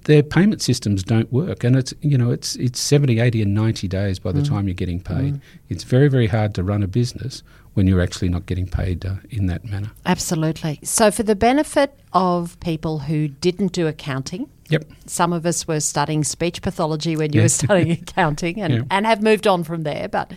their 0.05 0.23
payment 0.23 0.61
systems 0.61 1.03
don't 1.03 1.31
work 1.31 1.63
and 1.63 1.75
it's 1.75 1.93
you 2.01 2.17
know 2.17 2.31
it's 2.31 2.55
it's 2.57 2.79
70 2.79 3.19
80 3.19 3.41
and 3.41 3.53
90 3.53 3.87
days 3.87 4.19
by 4.19 4.31
the 4.31 4.41
mm. 4.41 4.47
time 4.47 4.67
you're 4.67 4.73
getting 4.73 4.99
paid 4.99 5.35
mm. 5.35 5.41
it's 5.69 5.83
very 5.83 6.07
very 6.07 6.27
hard 6.27 6.53
to 6.55 6.63
run 6.63 6.83
a 6.83 6.87
business 6.87 7.43
when 7.73 7.87
you're 7.87 8.01
actually 8.01 8.29
not 8.29 8.45
getting 8.45 8.67
paid 8.67 9.05
uh, 9.05 9.15
in 9.29 9.47
that 9.47 9.65
manner 9.65 9.91
absolutely 10.05 10.79
so 10.83 11.11
for 11.11 11.23
the 11.23 11.35
benefit 11.35 11.99
of 12.13 12.59
people 12.59 12.99
who 12.99 13.27
didn't 13.27 13.71
do 13.71 13.87
accounting 13.87 14.49
Yep. 14.69 14.85
Some 15.05 15.33
of 15.33 15.45
us 15.45 15.67
were 15.67 15.79
studying 15.79 16.23
speech 16.23 16.61
pathology 16.61 17.15
when 17.15 17.33
you 17.33 17.41
yeah. 17.41 17.45
were 17.45 17.49
studying 17.49 17.91
accounting 18.01 18.61
and, 18.61 18.73
yeah. 18.73 18.81
and 18.89 19.05
have 19.05 19.21
moved 19.21 19.45
on 19.45 19.63
from 19.63 19.83
there. 19.83 20.07
But 20.07 20.31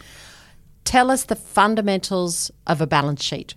tell 0.85 1.11
us 1.11 1.25
the 1.25 1.37
fundamentals 1.37 2.51
of 2.67 2.81
a 2.81 2.87
balance 2.87 3.23
sheet. 3.23 3.55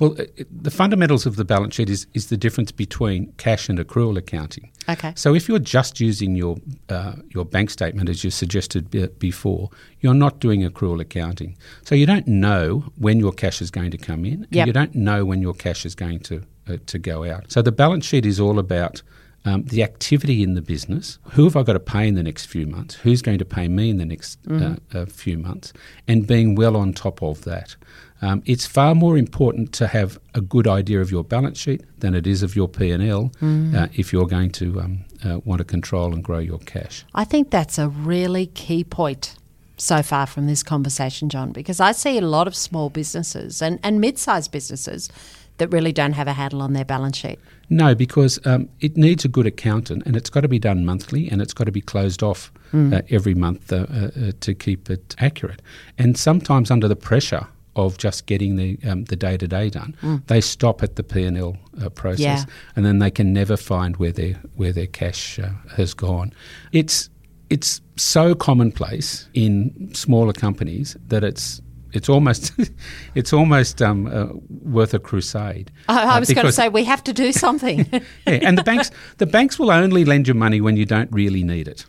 Well, 0.00 0.16
uh, 0.18 0.24
the 0.50 0.70
fundamentals 0.70 1.26
of 1.26 1.36
the 1.36 1.44
balance 1.44 1.74
sheet 1.74 1.90
is, 1.90 2.06
is 2.14 2.28
the 2.28 2.36
difference 2.36 2.72
between 2.72 3.32
cash 3.36 3.68
and 3.68 3.78
accrual 3.78 4.16
accounting. 4.16 4.72
Okay. 4.88 5.12
So 5.14 5.34
if 5.34 5.48
you're 5.48 5.58
just 5.58 6.00
using 6.00 6.34
your 6.34 6.56
uh, 6.88 7.16
your 7.34 7.44
bank 7.44 7.70
statement 7.70 8.08
as 8.08 8.24
you 8.24 8.30
suggested 8.30 8.90
b- 8.90 9.08
before, 9.18 9.70
you're 10.00 10.14
not 10.14 10.40
doing 10.40 10.62
accrual 10.62 11.00
accounting. 11.00 11.56
So 11.84 11.94
you 11.94 12.06
don't 12.06 12.26
know 12.26 12.90
when 12.96 13.20
your 13.20 13.32
cash 13.32 13.62
is 13.62 13.70
going 13.70 13.90
to 13.92 13.98
come 13.98 14.24
in, 14.24 14.46
yep. 14.50 14.62
and 14.62 14.66
you 14.66 14.72
don't 14.72 14.94
know 14.94 15.24
when 15.24 15.42
your 15.42 15.54
cash 15.54 15.86
is 15.86 15.94
going 15.94 16.20
to 16.20 16.42
uh, 16.66 16.78
to 16.86 16.98
go 16.98 17.24
out. 17.24 17.52
So 17.52 17.62
the 17.62 17.72
balance 17.72 18.06
sheet 18.06 18.24
is 18.24 18.40
all 18.40 18.58
about 18.58 19.02
um, 19.44 19.64
the 19.64 19.82
activity 19.82 20.42
in 20.42 20.54
the 20.54 20.62
business. 20.62 21.18
Who 21.32 21.44
have 21.44 21.56
I 21.56 21.62
got 21.62 21.74
to 21.74 21.80
pay 21.80 22.08
in 22.08 22.14
the 22.14 22.22
next 22.22 22.46
few 22.46 22.66
months? 22.66 22.94
Who's 22.96 23.22
going 23.22 23.38
to 23.38 23.44
pay 23.44 23.68
me 23.68 23.90
in 23.90 23.98
the 23.98 24.04
next 24.04 24.42
mm. 24.42 24.78
uh, 24.94 25.06
few 25.06 25.38
months? 25.38 25.72
And 26.08 26.26
being 26.26 26.54
well 26.54 26.76
on 26.76 26.92
top 26.92 27.22
of 27.22 27.44
that. 27.44 27.76
Um, 28.22 28.42
it's 28.44 28.66
far 28.66 28.94
more 28.94 29.16
important 29.16 29.72
to 29.74 29.86
have 29.86 30.18
a 30.34 30.40
good 30.40 30.66
idea 30.66 31.00
of 31.00 31.10
your 31.10 31.24
balance 31.24 31.58
sheet 31.58 31.82
than 32.00 32.14
it 32.14 32.26
is 32.26 32.42
of 32.42 32.54
your 32.54 32.68
P 32.68 32.90
and 32.90 33.02
L 33.02 33.32
mm. 33.40 33.74
uh, 33.74 33.88
if 33.94 34.12
you're 34.12 34.26
going 34.26 34.50
to 34.52 34.80
um, 34.80 35.04
uh, 35.24 35.40
want 35.44 35.58
to 35.58 35.64
control 35.64 36.12
and 36.12 36.22
grow 36.22 36.38
your 36.38 36.58
cash. 36.58 37.04
I 37.14 37.24
think 37.24 37.50
that's 37.50 37.78
a 37.78 37.88
really 37.88 38.46
key 38.46 38.84
point 38.84 39.36
so 39.78 40.02
far 40.02 40.26
from 40.26 40.46
this 40.46 40.62
conversation, 40.62 41.28
John, 41.30 41.52
because 41.52 41.80
I 41.80 41.92
see 41.92 42.18
a 42.18 42.22
lot 42.22 42.46
of 42.46 42.54
small 42.54 42.90
businesses 42.90 43.62
and, 43.62 43.78
and 43.82 44.00
mid-sized 44.00 44.52
businesses 44.52 45.08
that 45.56 45.68
really 45.68 45.92
don't 45.92 46.12
have 46.12 46.28
a 46.28 46.32
handle 46.32 46.62
on 46.62 46.72
their 46.72 46.84
balance 46.84 47.16
sheet. 47.16 47.38
No, 47.68 47.94
because 47.94 48.38
um, 48.46 48.68
it 48.80 48.96
needs 48.96 49.24
a 49.24 49.28
good 49.28 49.46
accountant, 49.46 50.04
and 50.04 50.16
it's 50.16 50.28
got 50.28 50.40
to 50.40 50.48
be 50.48 50.58
done 50.58 50.84
monthly, 50.84 51.30
and 51.30 51.40
it's 51.40 51.52
got 51.52 51.64
to 51.64 51.72
be 51.72 51.80
closed 51.80 52.22
off 52.22 52.52
mm. 52.72 52.92
uh, 52.92 53.02
every 53.10 53.34
month 53.34 53.72
uh, 53.72 53.86
uh, 53.90 54.32
to 54.40 54.54
keep 54.54 54.90
it 54.90 55.14
accurate. 55.18 55.62
And 55.96 56.18
sometimes 56.18 56.70
under 56.70 56.88
the 56.88 56.96
pressure 56.96 57.46
of 57.76 57.98
just 57.98 58.26
getting 58.26 58.56
the 58.56 58.78
um, 58.86 59.04
the 59.04 59.16
day 59.16 59.36
to 59.36 59.46
day 59.46 59.70
done. 59.70 59.96
Mm. 60.02 60.26
They 60.26 60.40
stop 60.40 60.82
at 60.82 60.96
the 60.96 61.02
P 61.02 61.24
and 61.24 61.38
L 61.38 61.56
uh, 61.82 61.88
process, 61.90 62.20
yeah. 62.20 62.44
and 62.76 62.84
then 62.84 62.98
they 62.98 63.10
can 63.10 63.32
never 63.32 63.56
find 63.56 63.96
where 63.96 64.12
their 64.12 64.34
where 64.56 64.72
their 64.72 64.86
cash 64.86 65.38
uh, 65.38 65.50
has 65.76 65.94
gone. 65.94 66.32
It's 66.72 67.10
it's 67.48 67.80
so 67.96 68.34
commonplace 68.34 69.28
in 69.34 69.90
smaller 69.92 70.32
companies 70.32 70.96
that 71.08 71.24
it's 71.24 71.60
it's 71.92 72.08
almost 72.08 72.52
it's 73.14 73.32
almost 73.32 73.82
um, 73.82 74.06
uh, 74.06 74.28
worth 74.62 74.94
a 74.94 74.98
crusade. 74.98 75.70
I, 75.88 76.04
I 76.04 76.16
uh, 76.16 76.20
was 76.20 76.32
going 76.32 76.46
to 76.46 76.52
say 76.52 76.68
we 76.68 76.84
have 76.84 77.04
to 77.04 77.12
do 77.12 77.32
something. 77.32 77.86
yeah, 77.92 78.02
and 78.26 78.56
the 78.56 78.64
banks 78.64 78.90
the 79.18 79.26
banks 79.26 79.58
will 79.58 79.70
only 79.70 80.04
lend 80.04 80.28
you 80.28 80.34
money 80.34 80.60
when 80.60 80.76
you 80.76 80.86
don't 80.86 81.10
really 81.12 81.44
need 81.44 81.68
it. 81.68 81.86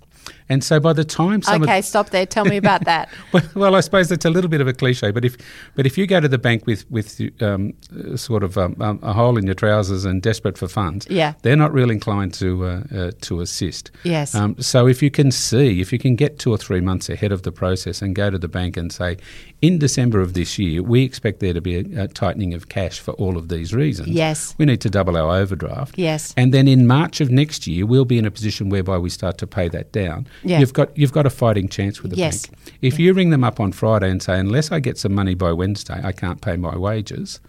And 0.49 0.63
so 0.63 0.79
by 0.79 0.93
the 0.93 1.05
time 1.05 1.41
some 1.41 1.63
okay, 1.63 1.79
of, 1.79 1.85
stop 1.85 2.09
there. 2.09 2.25
Tell 2.25 2.45
me 2.45 2.57
about 2.57 2.85
that. 2.85 3.09
well, 3.33 3.43
well, 3.55 3.75
I 3.75 3.81
suppose 3.81 4.09
that's 4.09 4.25
a 4.25 4.29
little 4.29 4.49
bit 4.49 4.61
of 4.61 4.67
a 4.67 4.73
cliche, 4.73 5.11
but 5.11 5.25
if 5.25 5.37
but 5.75 5.85
if 5.85 5.97
you 5.97 6.07
go 6.07 6.19
to 6.19 6.27
the 6.27 6.37
bank 6.37 6.65
with 6.65 6.89
with 6.91 7.21
um, 7.41 7.73
sort 8.15 8.43
of 8.43 8.57
um, 8.57 8.75
um, 8.79 8.99
a 9.01 9.13
hole 9.13 9.37
in 9.37 9.45
your 9.45 9.55
trousers 9.55 10.05
and 10.05 10.21
desperate 10.21 10.57
for 10.57 10.67
funds, 10.67 11.07
Yeah. 11.09 11.33
they're 11.41 11.55
not 11.55 11.73
real 11.73 11.89
inclined 11.89 12.33
to 12.35 12.65
uh, 12.65 12.83
uh, 12.95 13.11
to 13.21 13.41
assist. 13.41 13.91
Yes. 14.03 14.35
Um, 14.35 14.55
so 14.59 14.87
if 14.87 15.01
you 15.01 15.11
can 15.11 15.31
see, 15.31 15.81
if 15.81 15.93
you 15.93 15.99
can 15.99 16.15
get 16.15 16.39
two 16.39 16.51
or 16.51 16.57
three 16.57 16.81
months 16.81 17.09
ahead 17.09 17.31
of 17.31 17.43
the 17.43 17.51
process 17.51 18.01
and 18.01 18.15
go 18.15 18.29
to 18.29 18.37
the 18.37 18.47
bank 18.47 18.77
and 18.77 18.91
say, 18.91 19.17
in 19.61 19.77
December 19.77 20.21
of 20.21 20.33
this 20.33 20.57
year, 20.57 20.81
we 20.81 21.03
expect 21.03 21.39
there 21.39 21.53
to 21.53 21.61
be 21.61 21.75
a, 21.77 22.03
a 22.03 22.07
tightening 22.07 22.53
of 22.53 22.69
cash 22.69 22.99
for 22.99 23.11
all 23.13 23.37
of 23.37 23.49
these 23.49 23.73
reasons. 23.73 24.09
Yes. 24.09 24.55
We 24.57 24.65
need 24.65 24.81
to 24.81 24.89
double 24.89 25.15
our 25.17 25.37
overdraft. 25.37 25.97
Yes. 25.97 26.33
And 26.35 26.53
then 26.53 26.67
in 26.67 26.87
March 26.87 27.21
of 27.21 27.29
next 27.29 27.67
year, 27.67 27.85
we'll 27.85 28.05
be 28.05 28.17
in 28.17 28.25
a 28.25 28.31
position 28.31 28.69
whereby 28.69 28.97
we 28.97 29.09
start 29.09 29.37
to 29.39 29.47
pay 29.47 29.69
that 29.69 29.91
down. 29.91 30.27
Yeah. 30.43 30.59
You've 30.59 30.73
got 30.73 30.97
you've 30.97 31.11
got 31.11 31.25
a 31.25 31.29
fighting 31.29 31.67
chance 31.69 32.01
with 32.01 32.11
the 32.11 32.17
Yes. 32.17 32.47
bank. 32.47 32.57
If 32.81 32.99
you 32.99 33.13
ring 33.13 33.29
them 33.29 33.43
up 33.43 33.59
on 33.59 33.71
Friday 33.71 34.09
and 34.09 34.21
say, 34.21 34.39
unless 34.39 34.71
I 34.71 34.79
get 34.79 34.97
some 34.97 35.13
money 35.13 35.35
by 35.35 35.51
Wednesday, 35.51 35.99
I 36.03 36.11
can't 36.11 36.41
pay 36.41 36.57
my 36.57 36.75
wages, 36.77 37.39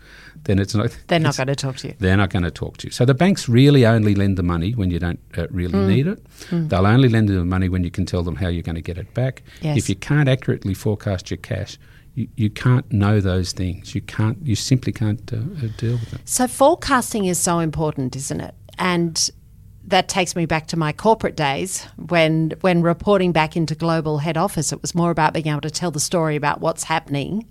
then 0.44 0.58
it's 0.58 0.74
not. 0.74 0.96
They're 1.06 1.18
not 1.18 1.36
going 1.36 1.46
to 1.46 1.54
talk 1.56 1.76
to 1.78 1.88
you. 1.88 1.94
they're 1.98 2.16
not 2.16 2.30
going 2.30 2.42
to 2.42 2.50
talk 2.50 2.76
to 2.78 2.86
you. 2.88 2.90
So 2.92 3.04
the 3.04 3.14
banks 3.14 3.48
really 3.48 3.86
only 3.86 4.14
lend 4.14 4.36
the 4.36 4.42
money 4.42 4.72
when 4.72 4.90
you 4.90 4.98
don't 4.98 5.20
uh, 5.38 5.46
really 5.50 5.72
Mm. 5.72 5.88
need 5.88 6.06
it. 6.06 6.18
They'll 6.50 6.86
only 6.86 7.08
lend 7.08 7.28
you 7.30 7.36
the 7.36 7.44
money 7.44 7.68
when 7.68 7.82
you 7.84 7.90
can 7.90 8.04
tell 8.04 8.22
them 8.22 8.36
how 8.36 8.48
you're 8.48 8.62
going 8.62 8.74
to 8.76 8.82
get 8.82 8.98
it 8.98 9.14
back. 9.14 9.42
Yes. 9.62 9.78
If 9.78 9.88
you 9.88 9.94
can't 9.96 10.28
accurately 10.28 10.74
forecast 10.74 11.30
your 11.30 11.38
cash, 11.38 11.78
you, 12.14 12.28
you 12.36 12.50
can't 12.50 12.90
know 12.92 13.20
those 13.20 13.52
things. 13.52 13.94
You 13.94 14.02
can't. 14.02 14.36
You 14.44 14.54
simply 14.54 14.92
can't 14.92 15.32
uh, 15.32 15.36
uh, 15.36 15.68
deal 15.78 15.92
with 15.92 16.10
them. 16.10 16.20
So 16.26 16.46
forecasting 16.46 17.24
is 17.24 17.38
so 17.38 17.58
important, 17.58 18.14
isn't 18.16 18.40
it? 18.42 18.54
And 18.78 19.30
that 19.88 20.08
takes 20.08 20.36
me 20.36 20.46
back 20.46 20.66
to 20.68 20.76
my 20.78 20.92
corporate 20.92 21.36
days 21.36 21.84
when 21.96 22.52
when 22.60 22.82
reporting 22.82 23.32
back 23.32 23.56
into 23.56 23.74
global 23.74 24.18
head 24.18 24.36
office, 24.36 24.72
it 24.72 24.80
was 24.80 24.94
more 24.94 25.10
about 25.10 25.32
being 25.34 25.48
able 25.48 25.60
to 25.62 25.70
tell 25.70 25.90
the 25.90 26.00
story 26.00 26.36
about 26.36 26.60
what's 26.60 26.84
happening 26.84 27.46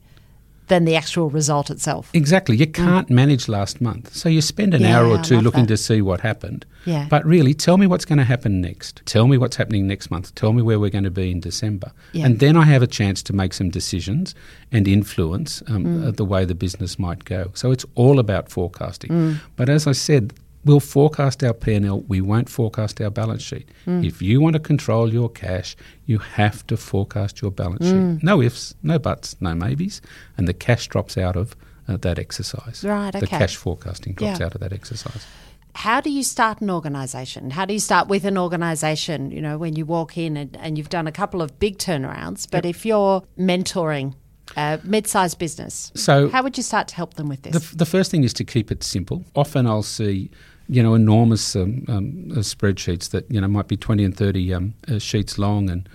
than 0.67 0.85
the 0.85 0.95
actual 0.95 1.29
result 1.29 1.69
itself. 1.69 2.09
Exactly. 2.13 2.55
You 2.55 2.65
can't 2.67 3.09
manage 3.09 3.50
last 3.50 3.81
month. 3.81 4.15
So 4.15 4.29
you 4.29 4.39
spend 4.39 4.73
an 4.73 4.81
Mm. 4.81 4.85
Yeah, 4.85 5.00
hour 5.00 5.07
or 5.07 5.17
two 5.17 5.41
looking 5.41 5.65
that. 5.65 5.75
to 5.75 5.77
see 5.77 6.01
what 6.01 6.21
happened. 6.21 6.65
Yeah. 6.85 7.07
But 7.09 7.25
really, 7.25 7.53
tell 7.53 7.75
me 7.77 7.88
what's 7.88 8.05
going 8.05 8.19
to 8.19 8.23
happen 8.23 8.61
next. 8.61 9.01
Tell 9.05 9.27
me 9.27 9.38
what's 9.38 9.57
happening 9.57 9.85
next 9.85 10.09
month. 10.09 10.33
Tell 10.33 10.53
me 10.53 10.61
where 10.61 10.79
we're 10.79 10.89
going 10.89 11.03
to 11.03 11.11
be 11.11 11.29
in 11.29 11.41
December. 11.41 11.91
Yeah. 12.13 12.25
And 12.25 12.39
then 12.39 12.55
I 12.55 12.63
have 12.63 12.81
a 12.81 12.88
chance 12.88 13.21
to 13.23 13.33
make 13.33 13.53
some 13.53 13.69
decisions 13.69 14.33
and 14.71 14.88
influence 14.88 15.61
um, 15.67 15.83
Mm. 15.83 16.15
the 16.15 16.23
way 16.25 16.45
the 16.45 16.55
business 16.55 16.97
might 16.97 17.25
go. 17.25 17.51
So 17.53 17.71
it's 17.71 17.85
all 17.95 18.17
about 18.17 18.50
forecasting. 18.50 19.11
Mm. 19.11 19.39
But 19.57 19.67
as 19.67 19.88
I 19.88 19.91
said, 19.91 20.31
we'll 20.65 20.80
forecast 20.80 21.44
our 21.44 21.53
P&L. 21.53 22.01
We 22.08 22.22
won't 22.22 22.50
forecast 22.50 23.01
our 23.01 23.10
balance 23.10 23.41
sheet. 23.41 23.70
Mm. 23.88 24.06
If 24.06 24.22
you 24.22 24.41
want 24.41 24.53
to 24.53 24.60
control 24.60 25.12
your 25.12 25.30
cash, 25.30 25.75
you 26.06 26.18
have 26.20 26.65
to 26.68 26.77
forecast 26.77 27.41
your 27.41 27.51
balance 27.51 27.86
Mm. 27.86 28.15
sheet. 28.20 28.24
No 28.24 28.41
ifs, 28.41 28.75
no 28.84 29.00
buts, 29.00 29.36
no 29.41 29.56
maybes. 29.56 30.01
And 30.38 30.48
the 30.48 30.53
cash 30.53 30.88
drops 30.88 31.18
out 31.18 31.36
of 31.36 31.56
uh, 31.88 31.98
that 31.98 32.20
exercise. 32.20 32.84
Right, 32.84 33.10
okay. 33.10 33.20
The 33.22 33.27
cash 33.27 33.56
forecasting 33.56 34.13
drops 34.13 34.39
Yeah. 34.39 34.46
out 34.46 34.56
of 34.56 34.62
that 34.62 34.72
exercise. 34.72 35.25
How 35.74 36.00
do 36.01 36.12
you 36.12 36.22
start 36.24 36.62
an 36.62 36.70
organisation? 36.70 37.50
How 37.51 37.65
do 37.65 37.74
you 37.74 37.80
start 37.80 38.08
with 38.08 38.24
an 38.25 38.38
organisation? 38.38 39.32
You 39.32 39.41
know, 39.41 39.58
when 39.58 39.75
you 39.75 39.86
walk 39.86 40.18
in 40.18 40.38
and, 40.38 40.56
and 40.58 40.77
you've 40.77 40.89
done 40.89 41.08
a 41.08 41.12
couple 41.12 41.41
of 41.41 41.60
big 41.60 41.77
turnarounds, 41.77 42.46
but 42.50 42.65
if 42.65 42.86
you're 42.86 43.24
mentoring 43.39 44.13
a 44.58 44.80
mid-sized 44.84 45.39
business, 45.39 45.91
So- 45.96 46.30
how 46.30 46.44
would 46.44 46.58
you 46.58 46.63
start 46.63 46.88
to 46.89 46.96
help 46.96 47.13
them 47.15 47.30
with 47.30 47.41
this? 47.44 47.53
The, 47.53 47.60
f- 47.62 47.74
the 47.77 47.86
first 47.86 48.12
thing 48.12 48.24
is 48.24 48.34
to 48.34 48.44
keep 48.44 48.70
it 48.72 48.84
simple. 48.84 49.24
Often 49.34 49.65
I'll 49.65 49.82
see, 49.84 50.30
you 50.68 50.82
know, 50.82 50.94
enormous 50.94 51.56
um, 51.56 51.86
um, 51.88 52.30
uh, 52.32 52.36
spreadsheets 52.36 53.10
that 53.10 53.30
you 53.30 53.41
know 53.41 53.48
might 53.48 53.68
be 53.68 53.77
twenty 53.77 54.03
and 54.03 54.15
thirty 54.15 54.53
um, 54.53 54.74
uh, 54.88 55.00
sheets 55.00 55.38
long 55.38 55.70
and 55.70 55.88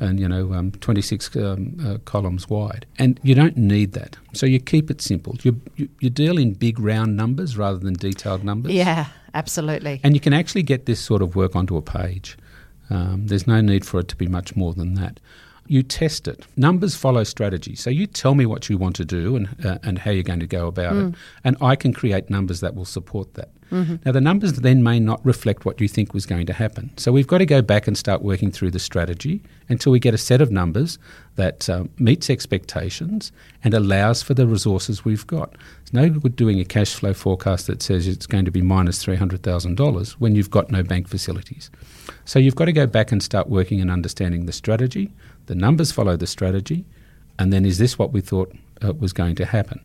and 0.00 0.18
you 0.18 0.28
know 0.28 0.52
um, 0.52 0.70
twenty 0.72 1.02
six 1.02 1.34
um, 1.36 1.76
uh, 1.84 1.98
columns 2.04 2.48
wide, 2.48 2.86
and 2.98 3.20
you 3.22 3.34
don't 3.34 3.56
need 3.56 3.92
that. 3.92 4.16
So 4.32 4.46
you 4.46 4.58
keep 4.60 4.90
it 4.90 5.00
simple. 5.00 5.36
You, 5.42 5.60
you 5.76 5.88
you 6.00 6.10
deal 6.10 6.38
in 6.38 6.54
big 6.54 6.78
round 6.78 7.16
numbers 7.16 7.56
rather 7.56 7.78
than 7.78 7.94
detailed 7.94 8.44
numbers. 8.44 8.72
yeah, 8.72 9.06
absolutely. 9.34 10.00
And 10.02 10.14
you 10.14 10.20
can 10.20 10.32
actually 10.32 10.62
get 10.62 10.86
this 10.86 11.00
sort 11.00 11.22
of 11.22 11.36
work 11.36 11.54
onto 11.54 11.76
a 11.76 11.82
page. 11.82 12.36
Um, 12.90 13.26
there's 13.26 13.46
no 13.46 13.60
need 13.60 13.86
for 13.86 14.00
it 14.00 14.08
to 14.08 14.16
be 14.16 14.26
much 14.26 14.56
more 14.56 14.74
than 14.74 14.94
that. 14.94 15.20
You 15.66 15.82
test 15.82 16.26
it. 16.28 16.44
Numbers 16.56 16.96
follow 16.96 17.24
strategy. 17.24 17.76
So 17.76 17.88
you 17.88 18.06
tell 18.06 18.34
me 18.34 18.44
what 18.44 18.68
you 18.68 18.76
want 18.76 18.96
to 18.96 19.04
do 19.04 19.36
and, 19.36 19.48
uh, 19.64 19.78
and 19.82 19.98
how 19.98 20.10
you're 20.10 20.24
going 20.24 20.40
to 20.40 20.46
go 20.46 20.66
about 20.66 20.96
it, 20.96 21.14
and 21.44 21.56
I 21.60 21.76
can 21.76 21.92
create 21.92 22.28
numbers 22.28 22.60
that 22.60 22.74
will 22.74 22.84
support 22.84 23.34
that. 23.34 23.50
Now, 24.04 24.12
the 24.12 24.20
numbers 24.20 24.52
then 24.52 24.82
may 24.82 25.00
not 25.00 25.24
reflect 25.24 25.64
what 25.64 25.80
you 25.80 25.88
think 25.88 26.12
was 26.12 26.26
going 26.26 26.46
to 26.46 26.52
happen. 26.52 26.90
So 26.98 27.10
we've 27.10 27.26
got 27.26 27.38
to 27.38 27.46
go 27.46 27.62
back 27.62 27.86
and 27.86 27.96
start 27.96 28.22
working 28.22 28.50
through 28.50 28.70
the 28.70 28.78
strategy 28.78 29.40
until 29.68 29.92
we 29.92 29.98
get 29.98 30.12
a 30.12 30.18
set 30.18 30.42
of 30.42 30.50
numbers 30.50 30.98
that 31.36 31.70
um, 31.70 31.88
meets 31.98 32.28
expectations 32.28 33.32
and 33.64 33.72
allows 33.72 34.22
for 34.22 34.34
the 34.34 34.46
resources 34.46 35.04
we've 35.04 35.26
got. 35.26 35.54
It's 35.80 35.92
no 35.92 36.10
good 36.10 36.36
doing 36.36 36.60
a 36.60 36.66
cash 36.66 36.94
flow 36.94 37.14
forecast 37.14 37.66
that 37.68 37.82
says 37.82 38.06
it's 38.06 38.26
going 38.26 38.44
to 38.44 38.50
be 38.50 38.60
minus 38.60 39.02
$300,000 39.04 40.12
when 40.12 40.34
you've 40.34 40.50
got 40.50 40.70
no 40.70 40.82
bank 40.82 41.08
facilities. 41.08 41.70
So 42.26 42.38
you've 42.38 42.56
got 42.56 42.66
to 42.66 42.72
go 42.72 42.86
back 42.86 43.10
and 43.10 43.22
start 43.22 43.48
working 43.48 43.80
and 43.80 43.90
understanding 43.90 44.44
the 44.44 44.52
strategy. 44.52 45.10
The 45.46 45.54
numbers 45.54 45.92
follow 45.92 46.16
the 46.16 46.26
strategy. 46.26 46.84
And 47.38 47.52
then 47.52 47.64
is 47.64 47.78
this 47.78 47.98
what 47.98 48.12
we 48.12 48.20
thought 48.20 48.54
uh, 48.84 48.92
was 48.94 49.12
going 49.12 49.34
to 49.36 49.44
happen? 49.44 49.84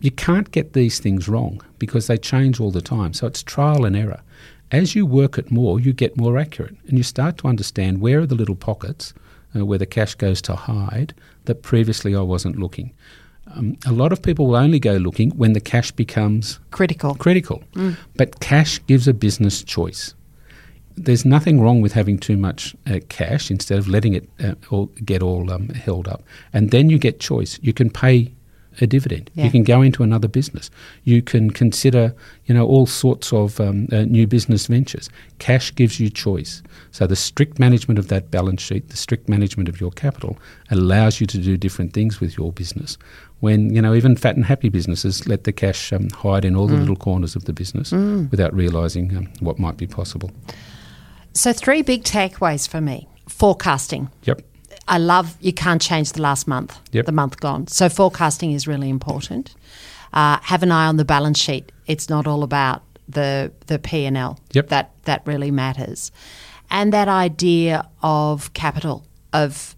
You 0.00 0.10
can't 0.10 0.50
get 0.52 0.72
these 0.74 1.00
things 1.00 1.28
wrong 1.28 1.60
because 1.78 2.06
they 2.06 2.16
change 2.18 2.60
all 2.60 2.70
the 2.70 2.80
time. 2.82 3.12
So 3.12 3.26
it's 3.26 3.42
trial 3.42 3.84
and 3.84 3.96
error. 3.96 4.20
As 4.70 4.94
you 4.94 5.06
work 5.06 5.38
it 5.38 5.50
more, 5.50 5.80
you 5.80 5.92
get 5.92 6.16
more 6.16 6.38
accurate 6.38 6.76
and 6.86 6.98
you 6.98 7.02
start 7.02 7.38
to 7.38 7.48
understand 7.48 8.00
where 8.00 8.20
are 8.20 8.26
the 8.26 8.34
little 8.34 8.54
pockets 8.54 9.14
uh, 9.56 9.64
where 9.64 9.78
the 9.78 9.86
cash 9.86 10.14
goes 10.14 10.42
to 10.42 10.54
hide 10.54 11.14
that 11.46 11.62
previously 11.62 12.14
I 12.14 12.20
wasn't 12.20 12.58
looking. 12.58 12.92
Um, 13.54 13.78
a 13.86 13.92
lot 13.92 14.12
of 14.12 14.22
people 14.22 14.46
will 14.46 14.56
only 14.56 14.78
go 14.78 14.96
looking 14.96 15.30
when 15.30 15.54
the 15.54 15.60
cash 15.60 15.90
becomes 15.90 16.60
Critical. 16.70 17.14
critical. 17.14 17.62
But 18.16 18.40
cash 18.40 18.78
gives 18.86 19.08
a 19.08 19.14
business 19.14 19.62
choice. 19.64 20.14
There's 21.04 21.24
nothing 21.24 21.60
wrong 21.60 21.80
with 21.80 21.92
having 21.92 22.18
too 22.18 22.36
much 22.36 22.74
uh, 22.86 23.00
cash 23.08 23.50
instead 23.50 23.78
of 23.78 23.88
letting 23.88 24.14
it 24.14 24.28
uh, 24.40 24.54
all 24.70 24.86
get 25.04 25.22
all 25.22 25.50
um, 25.50 25.68
held 25.70 26.08
up. 26.08 26.22
And 26.52 26.70
then 26.70 26.90
you 26.90 26.98
get 26.98 27.20
choice. 27.20 27.58
You 27.62 27.72
can 27.72 27.90
pay 27.90 28.32
a 28.80 28.86
dividend. 28.86 29.30
Yeah. 29.34 29.44
You 29.44 29.50
can 29.50 29.64
go 29.64 29.82
into 29.82 30.02
another 30.02 30.28
business. 30.28 30.70
You 31.04 31.22
can 31.22 31.50
consider, 31.50 32.14
you 32.46 32.54
know, 32.54 32.66
all 32.66 32.86
sorts 32.86 33.32
of 33.32 33.60
um, 33.60 33.88
uh, 33.92 34.02
new 34.02 34.26
business 34.26 34.66
ventures. 34.66 35.10
Cash 35.38 35.74
gives 35.74 35.98
you 35.98 36.10
choice. 36.10 36.62
So 36.90 37.06
the 37.06 37.16
strict 37.16 37.58
management 37.58 37.98
of 37.98 38.08
that 38.08 38.30
balance 38.30 38.62
sheet, 38.62 38.88
the 38.88 38.96
strict 38.96 39.28
management 39.28 39.68
of 39.68 39.80
your 39.80 39.90
capital, 39.90 40.38
allows 40.70 41.20
you 41.20 41.26
to 41.26 41.38
do 41.38 41.56
different 41.56 41.92
things 41.92 42.20
with 42.20 42.36
your 42.36 42.52
business. 42.52 42.98
When 43.40 43.74
you 43.74 43.82
know, 43.82 43.94
even 43.94 44.16
fat 44.16 44.36
and 44.36 44.44
happy 44.44 44.68
businesses 44.68 45.28
let 45.28 45.44
the 45.44 45.52
cash 45.52 45.92
um, 45.92 46.10
hide 46.10 46.44
in 46.44 46.56
all 46.56 46.66
the 46.66 46.76
little 46.76 46.96
corners 46.96 47.36
of 47.36 47.44
the 47.44 47.52
business 47.52 47.92
without 47.92 48.52
realizing 48.52 49.16
um, 49.16 49.28
what 49.40 49.58
might 49.58 49.76
be 49.76 49.86
possible. 49.86 50.30
So, 51.34 51.52
three 51.52 51.82
big 51.82 52.04
takeaways 52.04 52.68
for 52.68 52.80
me 52.80 53.08
forecasting. 53.28 54.10
Yep. 54.24 54.42
I 54.88 54.98
love 54.98 55.36
you 55.40 55.52
can't 55.52 55.82
change 55.82 56.12
the 56.12 56.22
last 56.22 56.48
month, 56.48 56.78
Yep. 56.92 57.06
the 57.06 57.12
month 57.12 57.38
gone. 57.40 57.66
So, 57.66 57.88
forecasting 57.88 58.52
is 58.52 58.66
really 58.66 58.88
important. 58.88 59.54
Uh, 60.12 60.38
have 60.42 60.62
an 60.62 60.72
eye 60.72 60.86
on 60.86 60.96
the 60.96 61.04
balance 61.04 61.38
sheet. 61.38 61.70
It's 61.86 62.08
not 62.08 62.26
all 62.26 62.42
about 62.42 62.82
the 63.08 63.52
the 63.66 63.78
P 63.78 64.06
and 64.06 64.16
L. 64.16 64.38
Yep. 64.52 64.68
That 64.68 64.90
that 65.04 65.22
really 65.26 65.50
matters, 65.50 66.10
and 66.70 66.92
that 66.92 67.08
idea 67.08 67.88
of 68.02 68.52
capital 68.54 69.04
of 69.32 69.76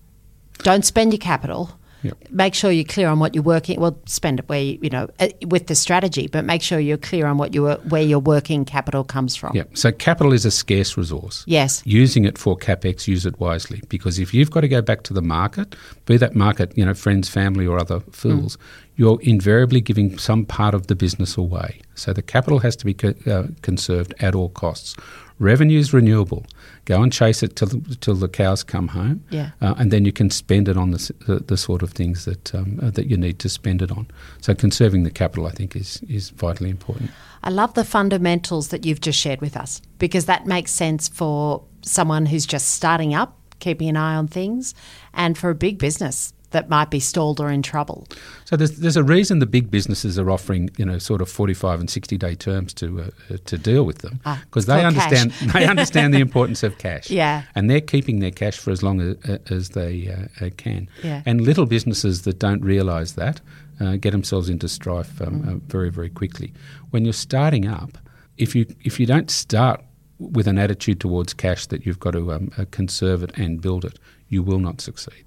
don't 0.62 0.85
spend 0.85 1.12
your 1.12 1.19
capital. 1.19 1.71
Yep. 2.02 2.30
Make 2.30 2.54
sure 2.54 2.71
you're 2.71 2.85
clear 2.85 3.09
on 3.09 3.19
what 3.19 3.35
you're 3.35 3.45
working. 3.45 3.80
Well, 3.80 3.99
spend 4.07 4.38
it 4.38 4.49
where 4.49 4.61
you, 4.61 4.78
you 4.83 4.90
know 4.90 5.09
uh, 5.19 5.28
with 5.47 5.66
the 5.66 5.75
strategy, 5.75 6.26
but 6.26 6.45
make 6.45 6.62
sure 6.62 6.78
you're 6.78 6.97
clear 6.97 7.26
on 7.26 7.37
what 7.38 7.54
you 7.54 7.69
where 7.69 8.02
your 8.02 8.19
working 8.19 8.64
capital 8.64 9.04
comes 9.04 9.37
from. 9.37 9.54
Yep. 9.54 9.76
So 9.76 9.92
capital 9.92 10.33
is 10.33 10.45
a 10.45 10.50
scarce 10.50 10.97
resource. 10.97 11.45
Yes. 11.47 11.83
Using 11.85 12.25
it 12.25 12.38
for 12.38 12.57
capex, 12.57 13.07
use 13.07 13.26
it 13.26 13.38
wisely. 13.40 13.83
Because 13.88 14.19
if 14.19 14.33
you've 14.33 14.50
got 14.50 14.61
to 14.62 14.69
go 14.69 14.83
back 14.83 15.02
to 15.04 15.14
the 15.14 15.23
market, 15.23 15.75
be 16.07 16.16
that 16.16 16.35
market, 16.35 16.76
you 16.76 16.85
know, 16.85 16.95
friends, 16.95 17.28
family, 17.28 17.66
or 17.66 17.78
other 17.78 18.00
fools, 18.11 18.57
you're 18.97 19.21
invariably 19.23 19.80
giving 19.80 20.19
some 20.19 20.45
part 20.45 20.75
of 20.75 20.88
the 20.88 20.95
business 20.95 21.37
away. 21.37 21.80
So 21.95 22.12
the 22.12 22.23
capital 22.23 22.59
has 22.61 22.76
to 22.76 22.85
be 22.85 22.95
co- 22.95 23.14
uh, 23.26 23.49
conserved 23.62 24.14
at 24.21 24.35
all 24.35 24.50
costs. 24.50 24.97
Revenue 25.40 25.78
is 25.78 25.92
renewable. 25.94 26.44
Go 26.85 27.02
and 27.02 27.11
chase 27.12 27.42
it 27.42 27.56
till 27.56 27.68
the, 27.68 27.97
till 27.97 28.14
the 28.14 28.28
cows 28.28 28.62
come 28.62 28.88
home, 28.88 29.25
Yeah. 29.30 29.50
uh, 29.62 29.75
and 29.78 29.90
then 29.90 30.04
you 30.04 30.12
can 30.12 30.28
spend 30.30 30.68
it 30.68 30.76
on 30.76 30.90
the, 30.90 31.12
the, 31.26 31.37
the 31.40 31.56
sort 31.56 31.82
of 31.82 31.92
things 31.92 32.25
that 32.26 32.54
um, 32.54 32.78
uh, 32.82 32.90
that 32.90 33.06
you 33.06 33.16
need 33.16 33.38
to 33.38 33.49
spend 33.49 33.80
it 33.82 33.90
on. 33.90 34.06
So 34.42 34.54
conserving 34.54 35.04
the 35.04 35.11
capital, 35.11 35.47
I 35.47 35.50
think, 35.52 35.75
is 35.75 36.02
is 36.09 36.30
vitally 36.30 36.68
important. 36.70 37.11
I 37.42 37.49
love 37.50 37.73
the 37.73 37.85
fundamentals 37.85 38.68
that 38.68 38.85
you've 38.85 39.00
just 39.00 39.18
shared 39.18 39.40
with 39.40 39.56
us 39.56 39.80
because 39.99 40.26
that 40.26 40.47
makes 40.47 40.73
sense 40.73 41.09
for 41.09 41.62
someone 41.82 42.26
who's 42.26 42.44
just 42.44 42.68
starting 42.68 43.14
up, 43.14 43.35
keeping 43.61 43.88
an 43.88 43.97
eye 43.97 44.14
on 44.16 44.28
things, 44.28 44.75
and 45.14 45.38
for 45.38 45.49
a 45.50 45.54
big 45.54 45.78
business. 45.78 46.35
That 46.50 46.69
might 46.69 46.90
be 46.90 47.00
stalled 47.00 47.40
or 47.40 47.50
in 47.50 47.62
trouble? 47.62 48.07
So 48.45 48.57
there's, 48.57 48.78
there's 48.78 48.97
a 48.97 49.02
reason 49.04 49.38
the 49.38 49.47
big 49.47 49.71
businesses 49.71 50.19
are 50.19 50.30
offering 50.30 50.71
you 50.76 50.85
know 50.85 50.99
sort 50.99 51.21
of 51.21 51.28
45 51.28 51.80
and 51.80 51.90
60 51.90 52.16
day 52.19 52.35
terms 52.35 52.75
to 52.75 53.02
uh, 53.30 53.37
to 53.45 53.59
deal 53.59 53.85
with 53.85 53.99
them 53.99 54.21
because 54.45 54.69
Ah, 54.69 54.76
they 54.76 54.85
understand 54.85 55.33
cash. 55.33 55.52
they 55.52 55.66
understand 55.66 56.14
the 56.14 56.21
importance 56.21 56.62
of 56.62 56.78
cash. 56.78 57.11
Yeah. 57.11 57.42
and 57.54 57.69
they're 57.71 57.80
keeping 57.80 58.21
their 58.21 58.30
cash 58.33 58.59
for 58.59 58.71
as 58.71 58.83
long 58.83 59.00
as, 59.00 59.38
as 59.50 59.71
they 59.71 60.09
uh, 60.09 60.45
uh, 60.45 60.50
can. 60.57 60.88
Yeah. 61.02 61.23
And 61.26 61.40
little 61.40 61.66
businesses 61.66 62.23
that 62.23 62.38
don't 62.38 62.62
realise 62.62 63.12
that 63.12 63.40
uh, 63.80 63.97
get 63.97 64.11
themselves 64.11 64.49
into 64.49 64.69
strife 64.69 65.21
um, 65.23 65.49
uh, 65.49 65.54
very 65.73 65.90
very 65.90 66.11
quickly. 66.11 66.52
When 66.90 67.04
you're 67.04 67.12
starting 67.12 67.66
up, 67.66 67.99
if 68.37 68.54
you 68.57 68.66
if 68.83 68.99
you 69.00 69.07
don't 69.07 69.30
start 69.30 69.83
with 70.19 70.47
an 70.47 70.59
attitude 70.59 71.00
towards 71.00 71.33
cash 71.33 71.66
that 71.66 71.87
you've 71.87 71.99
got 72.00 72.11
to 72.12 72.33
um, 72.33 72.50
uh, 72.59 72.64
conserve 72.71 73.23
it 73.23 73.30
and 73.38 73.61
build 73.62 73.85
it, 73.87 73.99
you 74.28 74.42
will 74.42 74.59
not 74.59 74.80
succeed. 74.80 75.25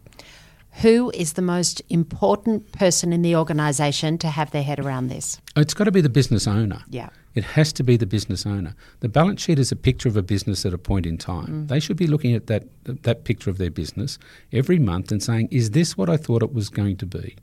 Who 0.82 1.12
is 1.14 1.34
the 1.34 1.42
most 1.42 1.82
important 1.90 2.72
person 2.72 3.14
in 3.14 3.22
the 3.22 3.36
organisation 3.36 4.18
to 4.18 4.28
have 4.28 4.52
their 4.52 4.64
head 4.64 4.80
around 4.80 5.08
this? 5.08 5.40
It's 5.56 5.74
got 5.74 5.84
to 5.84 5.92
be 5.92 6.02
the 6.02 6.10
business 6.10 6.48
owner. 6.48 6.84
Yeah. 6.90 7.10
It 7.36 7.44
has 7.44 7.72
to 7.74 7.84
be 7.84 7.96
the 7.96 8.06
business 8.06 8.46
owner. 8.46 8.76
The 9.00 9.10
balance 9.10 9.42
sheet 9.42 9.60
is 9.60 9.72
a 9.72 9.76
picture 9.76 10.10
of 10.10 10.18
a 10.18 10.24
business 10.24 10.66
at 10.66 10.74
a 10.74 10.78
point 10.78 11.06
in 11.06 11.18
time. 11.18 11.48
Mm. 11.48 11.68
They 11.68 11.80
should 11.80 11.98
be 11.98 12.08
looking 12.08 12.34
at 12.34 12.48
that 12.48 12.64
that 12.86 13.24
picture 13.24 13.50
of 13.50 13.58
their 13.58 13.72
business 13.72 14.18
every 14.52 14.80
month 14.80 15.12
and 15.12 15.22
saying, 15.22 15.48
"Is 15.52 15.72
this 15.72 15.96
what 15.98 16.10
I 16.10 16.18
thought 16.18 16.44
it 16.44 16.54
was 16.54 16.70
going 16.70 16.98
to 16.98 17.06
be? 17.06 17.36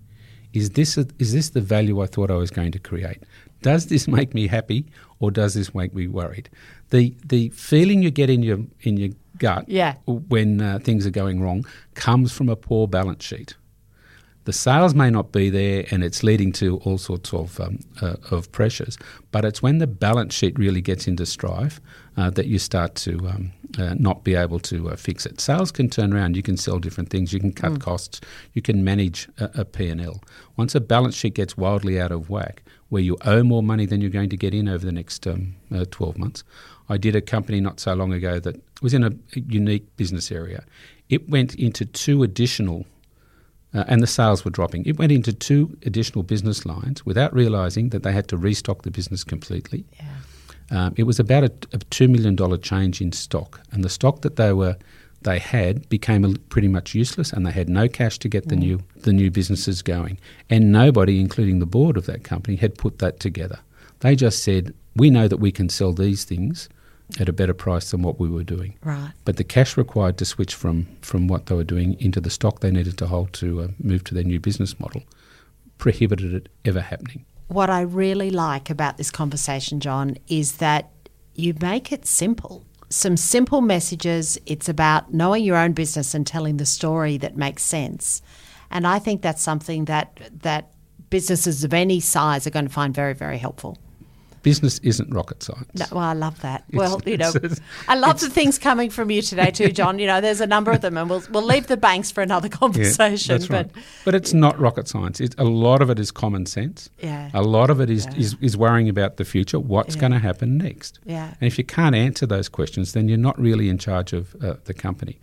Is 0.52 0.70
this 0.70 0.98
a, 0.98 1.06
is 1.18 1.32
this 1.32 1.50
the 1.50 1.60
value 1.60 2.00
I 2.00 2.06
thought 2.06 2.30
I 2.30 2.36
was 2.36 2.50
going 2.50 2.72
to 2.72 2.78
create? 2.78 3.22
Does 3.62 3.86
this 3.86 4.08
make 4.08 4.34
me 4.34 4.48
happy 4.48 4.86
or 5.18 5.30
does 5.30 5.54
this 5.54 5.74
make 5.74 5.94
me 5.94 6.08
worried?" 6.08 6.50
The 6.90 7.14
the 7.24 7.48
feeling 7.50 8.02
you 8.02 8.10
get 8.10 8.30
in 8.30 8.42
your 8.42 8.60
in 8.82 8.96
your 8.96 9.10
gut 9.40 9.64
Yeah. 9.68 9.94
when 10.06 10.60
uh, 10.60 10.78
things 10.86 11.04
are 11.06 11.10
going 11.22 11.42
wrong 11.42 11.64
comes 11.94 12.30
from 12.32 12.48
a 12.48 12.56
poor 12.56 12.86
balance 12.86 13.24
sheet 13.24 13.54
the 14.44 14.52
sales 14.54 14.94
may 14.94 15.10
not 15.10 15.32
be 15.32 15.50
there 15.50 15.84
and 15.90 16.02
it's 16.02 16.22
leading 16.22 16.50
to 16.52 16.78
all 16.78 16.96
sorts 16.98 17.32
of, 17.34 17.60
um, 17.60 17.78
uh, 18.00 18.16
of 18.30 18.50
pressures, 18.52 18.96
but 19.32 19.44
it's 19.44 19.62
when 19.62 19.78
the 19.78 19.86
balance 19.86 20.32
sheet 20.34 20.58
really 20.58 20.80
gets 20.80 21.06
into 21.06 21.26
strife 21.26 21.78
uh, 22.16 22.30
that 22.30 22.46
you 22.46 22.58
start 22.58 22.94
to 22.94 23.12
um, 23.28 23.52
uh, 23.78 23.94
not 23.98 24.24
be 24.24 24.34
able 24.34 24.58
to 24.58 24.88
uh, 24.88 24.96
fix 24.96 25.26
it. 25.26 25.40
Sales 25.42 25.70
can 25.70 25.90
turn 25.90 26.14
around, 26.14 26.36
you 26.38 26.42
can 26.42 26.56
sell 26.56 26.78
different 26.78 27.10
things, 27.10 27.34
you 27.34 27.38
can 27.38 27.52
cut 27.52 27.80
costs, 27.80 28.20
you 28.54 28.62
can 28.62 28.82
manage 28.82 29.28
a, 29.38 29.60
a 29.60 29.64
P&L. 29.66 30.22
Once 30.56 30.74
a 30.74 30.80
balance 30.80 31.14
sheet 31.14 31.34
gets 31.34 31.58
wildly 31.58 32.00
out 32.00 32.10
of 32.10 32.30
whack, 32.30 32.62
where 32.90 33.02
you 33.02 33.16
owe 33.24 33.42
more 33.42 33.62
money 33.62 33.86
than 33.86 34.00
you're 34.00 34.10
going 34.10 34.28
to 34.28 34.36
get 34.36 34.52
in 34.52 34.68
over 34.68 34.84
the 34.84 34.92
next 34.92 35.26
um, 35.26 35.56
uh, 35.74 35.84
12 35.90 36.18
months. 36.18 36.44
I 36.88 36.98
did 36.98 37.16
a 37.16 37.20
company 37.20 37.60
not 37.60 37.80
so 37.80 37.94
long 37.94 38.12
ago 38.12 38.38
that 38.40 38.60
was 38.82 38.92
in 38.92 39.04
a, 39.04 39.12
unique 39.34 39.96
business 39.96 40.30
area. 40.30 40.64
It 41.08 41.28
went 41.28 41.54
into 41.54 41.84
two 41.84 42.22
additional 42.22 42.84
uh, 43.72 43.84
and 43.86 44.02
the 44.02 44.06
sales 44.06 44.44
were 44.44 44.50
dropping. 44.50 44.84
It 44.84 44.98
went 44.98 45.12
into 45.12 45.32
two 45.32 45.76
additional 45.86 46.24
business 46.24 46.66
lines 46.66 47.06
without 47.06 47.32
realising 47.32 47.90
that 47.90 48.02
they 48.02 48.12
had 48.12 48.26
to 48.28 48.36
restock 48.36 48.82
the 48.82 48.90
business 48.90 49.22
completely. 49.22 49.84
Um, 50.72 50.94
it 50.96 51.04
was 51.04 51.20
about 51.20 51.44
a, 51.44 51.52
a 51.72 51.78
two 51.78 52.08
million 52.08 52.34
dollar 52.36 52.56
change 52.56 53.00
in 53.00 53.12
stock, 53.12 53.60
and 53.70 53.84
the 53.84 53.88
stock 53.88 54.22
that 54.22 54.36
they 54.36 54.52
were 54.52 54.76
they 55.22 55.38
had 55.38 55.88
became 55.88 56.34
pretty 56.48 56.68
much 56.68 56.94
useless, 56.94 57.32
and 57.32 57.46
they 57.46 57.50
had 57.50 57.68
no 57.68 57.88
cash 57.88 58.18
to 58.20 58.28
get 58.28 58.48
the 58.48 58.56
new 58.56 58.80
the 58.96 59.12
new 59.12 59.30
businesses 59.30 59.82
going, 59.82 60.18
and 60.48 60.72
nobody, 60.72 61.20
including 61.20 61.58
the 61.58 61.66
board 61.66 61.96
of 61.96 62.06
that 62.06 62.24
company, 62.24 62.56
had 62.56 62.76
put 62.78 62.98
that 62.98 63.20
together. 63.20 63.60
They 64.00 64.16
just 64.16 64.42
said, 64.42 64.74
"We 64.96 65.10
know 65.10 65.28
that 65.28 65.38
we 65.38 65.52
can 65.52 65.68
sell 65.68 65.92
these 65.92 66.24
things." 66.24 66.68
At 67.18 67.28
a 67.28 67.32
better 67.32 67.54
price 67.54 67.90
than 67.90 68.02
what 68.02 68.20
we 68.20 68.28
were 68.28 68.44
doing. 68.44 68.74
Right. 68.84 69.10
But 69.24 69.36
the 69.36 69.42
cash 69.42 69.76
required 69.76 70.16
to 70.18 70.24
switch 70.24 70.54
from, 70.54 70.86
from 71.02 71.26
what 71.26 71.46
they 71.46 71.56
were 71.56 71.64
doing 71.64 71.96
into 71.98 72.20
the 72.20 72.30
stock 72.30 72.60
they 72.60 72.70
needed 72.70 72.96
to 72.98 73.08
hold 73.08 73.32
to 73.32 73.62
uh, 73.62 73.68
move 73.82 74.04
to 74.04 74.14
their 74.14 74.22
new 74.22 74.38
business 74.38 74.78
model 74.78 75.02
prohibited 75.80 76.32
it 76.32 76.48
ever 76.64 76.80
happening. 76.80 77.24
What 77.48 77.68
I 77.68 77.80
really 77.80 78.30
like 78.30 78.70
about 78.70 78.96
this 78.96 79.10
conversation, 79.10 79.80
John, 79.80 80.16
is 80.28 80.58
that 80.58 80.90
you 81.34 81.54
make 81.60 81.90
it 81.90 82.06
simple. 82.06 82.64
Some 82.90 83.16
simple 83.16 83.60
messages. 83.60 84.38
It's 84.46 84.68
about 84.68 85.14
knowing 85.14 85.44
your 85.44 85.56
own 85.56 85.72
business 85.72 86.12
and 86.12 86.26
telling 86.26 86.56
the 86.56 86.66
story 86.66 87.16
that 87.18 87.36
makes 87.36 87.62
sense. 87.62 88.20
And 88.70 88.86
I 88.86 88.98
think 88.98 89.22
that's 89.22 89.42
something 89.42 89.84
that 89.86 90.20
that 90.42 90.72
businesses 91.08 91.64
of 91.64 91.72
any 91.74 92.00
size 92.00 92.46
are 92.46 92.50
going 92.50 92.66
to 92.66 92.72
find 92.72 92.94
very, 92.94 93.14
very 93.14 93.38
helpful. 93.38 93.78
Business 94.42 94.78
isn't 94.80 95.10
rocket 95.12 95.42
science. 95.42 95.68
No, 95.74 95.84
well, 95.92 96.04
I 96.04 96.14
love 96.14 96.40
that. 96.40 96.64
Well, 96.72 97.00
you 97.04 97.16
know, 97.18 97.32
I 97.88 97.94
love 97.96 98.20
the 98.20 98.30
things 98.30 98.58
coming 98.58 98.88
from 98.90 99.10
you 99.10 99.20
today 99.22 99.50
too, 99.50 99.68
John. 99.70 99.98
You 99.98 100.06
know, 100.06 100.20
there's 100.20 100.40
a 100.40 100.46
number 100.46 100.70
of 100.70 100.80
them, 100.80 100.96
and 100.96 101.10
we'll 101.10 101.22
we'll 101.30 101.44
leave 101.44 101.66
the 101.66 101.76
banks 101.76 102.10
for 102.10 102.22
another 102.22 102.48
conversation. 102.48 102.90
Yeah, 103.30 103.38
that's 103.38 103.50
right. 103.50 103.72
but 103.72 103.82
But 104.06 104.14
it's 104.14 104.32
not 104.32 104.58
rocket 104.58 104.88
science. 104.88 105.20
It's, 105.20 105.34
a 105.38 105.44
lot 105.44 105.82
of 105.82 105.90
it 105.90 105.98
is 105.98 106.10
common 106.10 106.46
sense. 106.46 106.88
Yeah. 107.02 107.30
A 107.34 107.42
lot 107.42 107.70
of 107.70 107.80
it 107.80 107.90
is, 107.90 108.06
is, 108.16 108.36
is 108.40 108.56
worrying 108.56 108.88
about 108.88 109.16
the 109.16 109.24
future, 109.24 109.58
what's 109.60 109.94
Yeah. 109.94 110.00
going 110.00 110.12
to 110.12 110.18
happen 110.18 110.56
next. 110.58 110.98
Yeah. 111.04 111.34
And 111.40 111.46
if 111.46 111.58
you 111.58 111.64
can't 111.64 111.94
answer 111.94 112.26
those 112.26 112.48
questions, 112.48 112.92
then 112.92 113.08
you're 113.08 113.18
not 113.18 113.38
really 113.38 113.68
in 113.68 113.78
charge 113.78 114.12
of 114.12 114.34
uh, 114.42 114.54
the 114.64 114.74
company. 114.74 115.18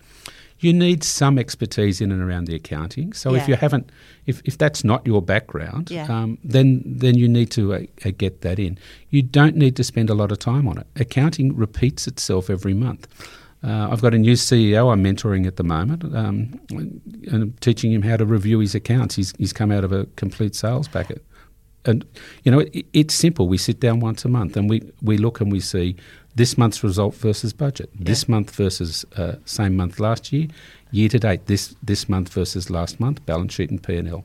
You 0.60 0.74
need 0.74 1.04
some 1.04 1.38
expertise 1.38 2.02
in 2.02 2.12
and 2.12 2.22
around 2.22 2.46
the 2.48 2.56
accounting. 2.56 3.14
So 3.14 3.34
Yeah. 3.34 3.42
if 3.42 3.48
you 3.48 3.56
haven't, 3.56 3.92
if, 4.26 4.42
if 4.46 4.58
that's 4.58 4.84
not 4.84 5.06
your 5.06 5.22
background, 5.22 5.92
Yeah. 5.92 6.08
um, 6.10 6.38
then 6.44 6.82
then 6.86 7.16
you 7.18 7.28
need 7.28 7.52
to 7.52 7.74
uh, 7.74 7.80
uh, 8.06 8.12
get 8.18 8.42
that 8.42 8.58
in. 8.60 8.78
You 9.10 9.22
don't 9.22 9.56
need 9.56 9.76
to 9.76 9.84
spend 9.84 10.10
a 10.10 10.14
lot 10.16 10.32
of 10.32 10.40
time 10.40 10.68
on 10.68 10.78
it. 10.78 10.88
Accounting 10.96 11.56
repeats 11.56 12.08
itself 12.08 12.50
every 12.50 12.74
month. 12.74 13.08
Uh, 13.64 13.90
I've 13.92 14.02
got 14.02 14.14
a 14.14 14.18
new 14.20 14.34
CEO 14.36 14.92
I'm 14.92 15.04
mentoring 15.04 15.48
at 15.48 15.56
the 15.56 15.64
moment, 15.64 16.04
um, 16.16 16.60
and 16.72 17.02
I'm 17.34 17.54
teaching 17.60 17.92
him 17.92 18.04
how 18.04 18.16
to 18.18 18.26
review 18.26 18.60
his 18.60 18.76
accounts. 18.76 19.16
He's, 19.16 19.34
he's 19.40 19.52
come 19.52 19.72
out 19.72 19.84
of 19.84 19.92
a 19.92 20.06
complete 20.16 20.56
sales 20.56 20.88
packet. 20.88 21.24
And, 21.84 22.06
you 22.44 22.52
know, 22.52 22.60
it, 22.60 22.86
it's 22.94 23.16
simple. 23.16 23.48
We 23.48 23.58
sit 23.58 23.80
down 23.80 24.00
once 24.00 24.26
a 24.26 24.30
month 24.30 24.58
and 24.58 24.70
we, 24.70 24.82
we 25.02 25.18
look 25.18 25.42
and 25.42 25.52
we 25.52 25.60
see 25.60 25.96
this 26.38 26.56
month's 26.56 26.84
result 26.84 27.16
versus 27.16 27.52
budget, 27.52 27.90
this 28.00 28.30
month 28.30 28.52
versus 28.52 29.06
uh, 29.16 29.38
same 29.46 29.76
month 29.76 30.00
last 30.00 30.32
year, 30.32 30.48
year 30.92 31.10
to 31.10 31.18
date, 31.18 31.48
this, 31.48 31.76
this 31.82 32.08
month 32.08 32.30
versus 32.32 32.70
last 32.70 33.00
month, 33.00 33.26
balance 33.26 33.54
sheet 33.56 33.72
and 33.72 33.82
P&L. 33.82 34.24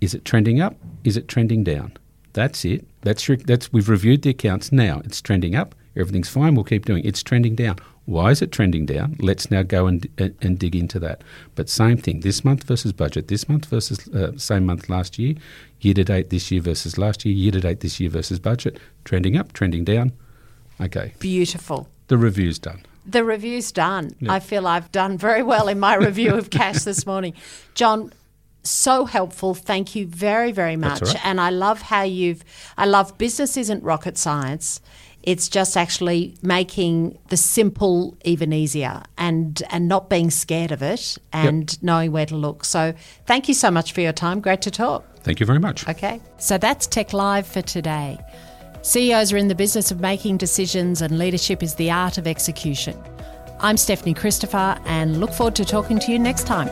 Is 0.00 0.12
it 0.12 0.24
trending 0.24 0.60
up? 0.60 0.74
Is 1.04 1.16
it 1.16 1.28
trending 1.28 1.62
down? 1.62 1.92
That's 2.32 2.64
it. 2.64 2.84
That's 3.02 3.28
your, 3.28 3.36
that's 3.36 3.72
we've 3.72 3.88
reviewed 3.88 4.22
the 4.22 4.30
accounts 4.30 4.72
now. 4.72 5.02
It's 5.04 5.22
trending 5.22 5.54
up. 5.54 5.76
Everything's 5.94 6.28
fine. 6.28 6.56
We'll 6.56 6.64
keep 6.64 6.84
doing. 6.84 7.04
it. 7.04 7.08
It's 7.08 7.22
trending 7.22 7.54
down. 7.54 7.76
Why 8.06 8.32
is 8.32 8.42
it 8.42 8.50
trending 8.50 8.84
down? 8.86 9.16
Let's 9.20 9.50
now 9.50 9.62
go 9.62 9.86
and 9.86 10.08
and, 10.18 10.34
and 10.40 10.58
dig 10.58 10.74
into 10.74 10.98
that. 11.00 11.22
But 11.54 11.68
same 11.68 11.98
thing. 11.98 12.20
This 12.20 12.44
month 12.44 12.64
versus 12.64 12.92
budget. 12.92 13.28
This 13.28 13.48
month 13.48 13.66
versus 13.66 14.08
uh, 14.08 14.36
same 14.36 14.66
month 14.66 14.88
last 14.88 15.18
year. 15.18 15.34
Year 15.80 15.94
to 15.94 16.04
date 16.04 16.30
this 16.30 16.50
year 16.50 16.62
versus 16.62 16.98
last 16.98 17.24
year. 17.24 17.34
Year 17.34 17.52
to 17.52 17.60
date 17.60 17.80
this 17.80 18.00
year 18.00 18.10
versus 18.10 18.40
budget. 18.40 18.78
Trending 19.04 19.36
up. 19.36 19.52
Trending 19.52 19.84
down. 19.84 20.12
Okay. 20.82 21.14
beautiful. 21.18 21.88
The 22.08 22.18
review's 22.18 22.58
done. 22.58 22.82
The 23.06 23.24
review's 23.24 23.72
done. 23.72 24.14
I 24.28 24.38
feel 24.40 24.66
I've 24.66 24.92
done 24.92 25.18
very 25.18 25.42
well 25.42 25.68
in 25.68 25.80
my 25.80 25.94
review 25.94 26.34
of 26.34 26.50
cash 26.58 26.84
this 26.84 27.04
morning. 27.06 27.34
John, 27.74 28.12
so 28.62 29.06
helpful. 29.06 29.54
Thank 29.54 29.96
you 29.96 30.06
very, 30.06 30.52
very 30.52 30.76
much. 30.76 31.00
That's 31.00 31.10
all 31.10 31.14
right. 31.16 31.26
And 31.26 31.40
I 31.40 31.50
love 31.50 31.82
how 31.82 32.02
you've, 32.02 32.44
I 32.76 32.86
love 32.86 33.18
business 33.18 33.56
isn't 33.56 33.82
rocket 33.82 34.16
science. 34.18 34.80
It's 35.24 35.48
just 35.48 35.76
actually 35.76 36.36
making 36.42 37.18
the 37.28 37.36
simple 37.36 38.16
even 38.24 38.52
easier 38.52 39.02
and, 39.18 39.62
and 39.70 39.88
not 39.88 40.08
being 40.10 40.30
scared 40.30 40.72
of 40.72 40.82
it 40.82 41.16
and 41.32 41.80
knowing 41.82 42.12
where 42.12 42.26
to 42.26 42.36
look. 42.36 42.64
So 42.64 42.92
thank 43.26 43.48
you 43.48 43.54
so 43.54 43.70
much 43.70 43.92
for 43.92 44.00
your 44.00 44.12
time. 44.12 44.40
Great 44.40 44.62
to 44.62 44.70
talk. 44.70 45.04
Thank 45.22 45.38
you 45.40 45.46
very 45.46 45.60
much. 45.60 45.88
Okay. 45.88 46.20
So 46.38 46.58
that's 46.58 46.86
TEC 46.86 47.12
Live 47.12 47.46
for 47.46 47.62
today. 47.62 48.18
CEOs 48.84 49.32
are 49.32 49.36
in 49.36 49.46
the 49.46 49.54
business 49.54 49.92
of 49.92 50.00
making 50.00 50.38
decisions, 50.38 51.02
and 51.02 51.16
leadership 51.16 51.62
is 51.62 51.76
the 51.76 51.88
art 51.88 52.18
of 52.18 52.26
execution. 52.26 53.00
I'm 53.60 53.76
Stephanie 53.76 54.12
Christopher, 54.12 54.76
and 54.86 55.20
look 55.20 55.32
forward 55.32 55.54
to 55.56 55.64
talking 55.64 56.00
to 56.00 56.10
you 56.10 56.18
next 56.18 56.48
time. 56.48 56.68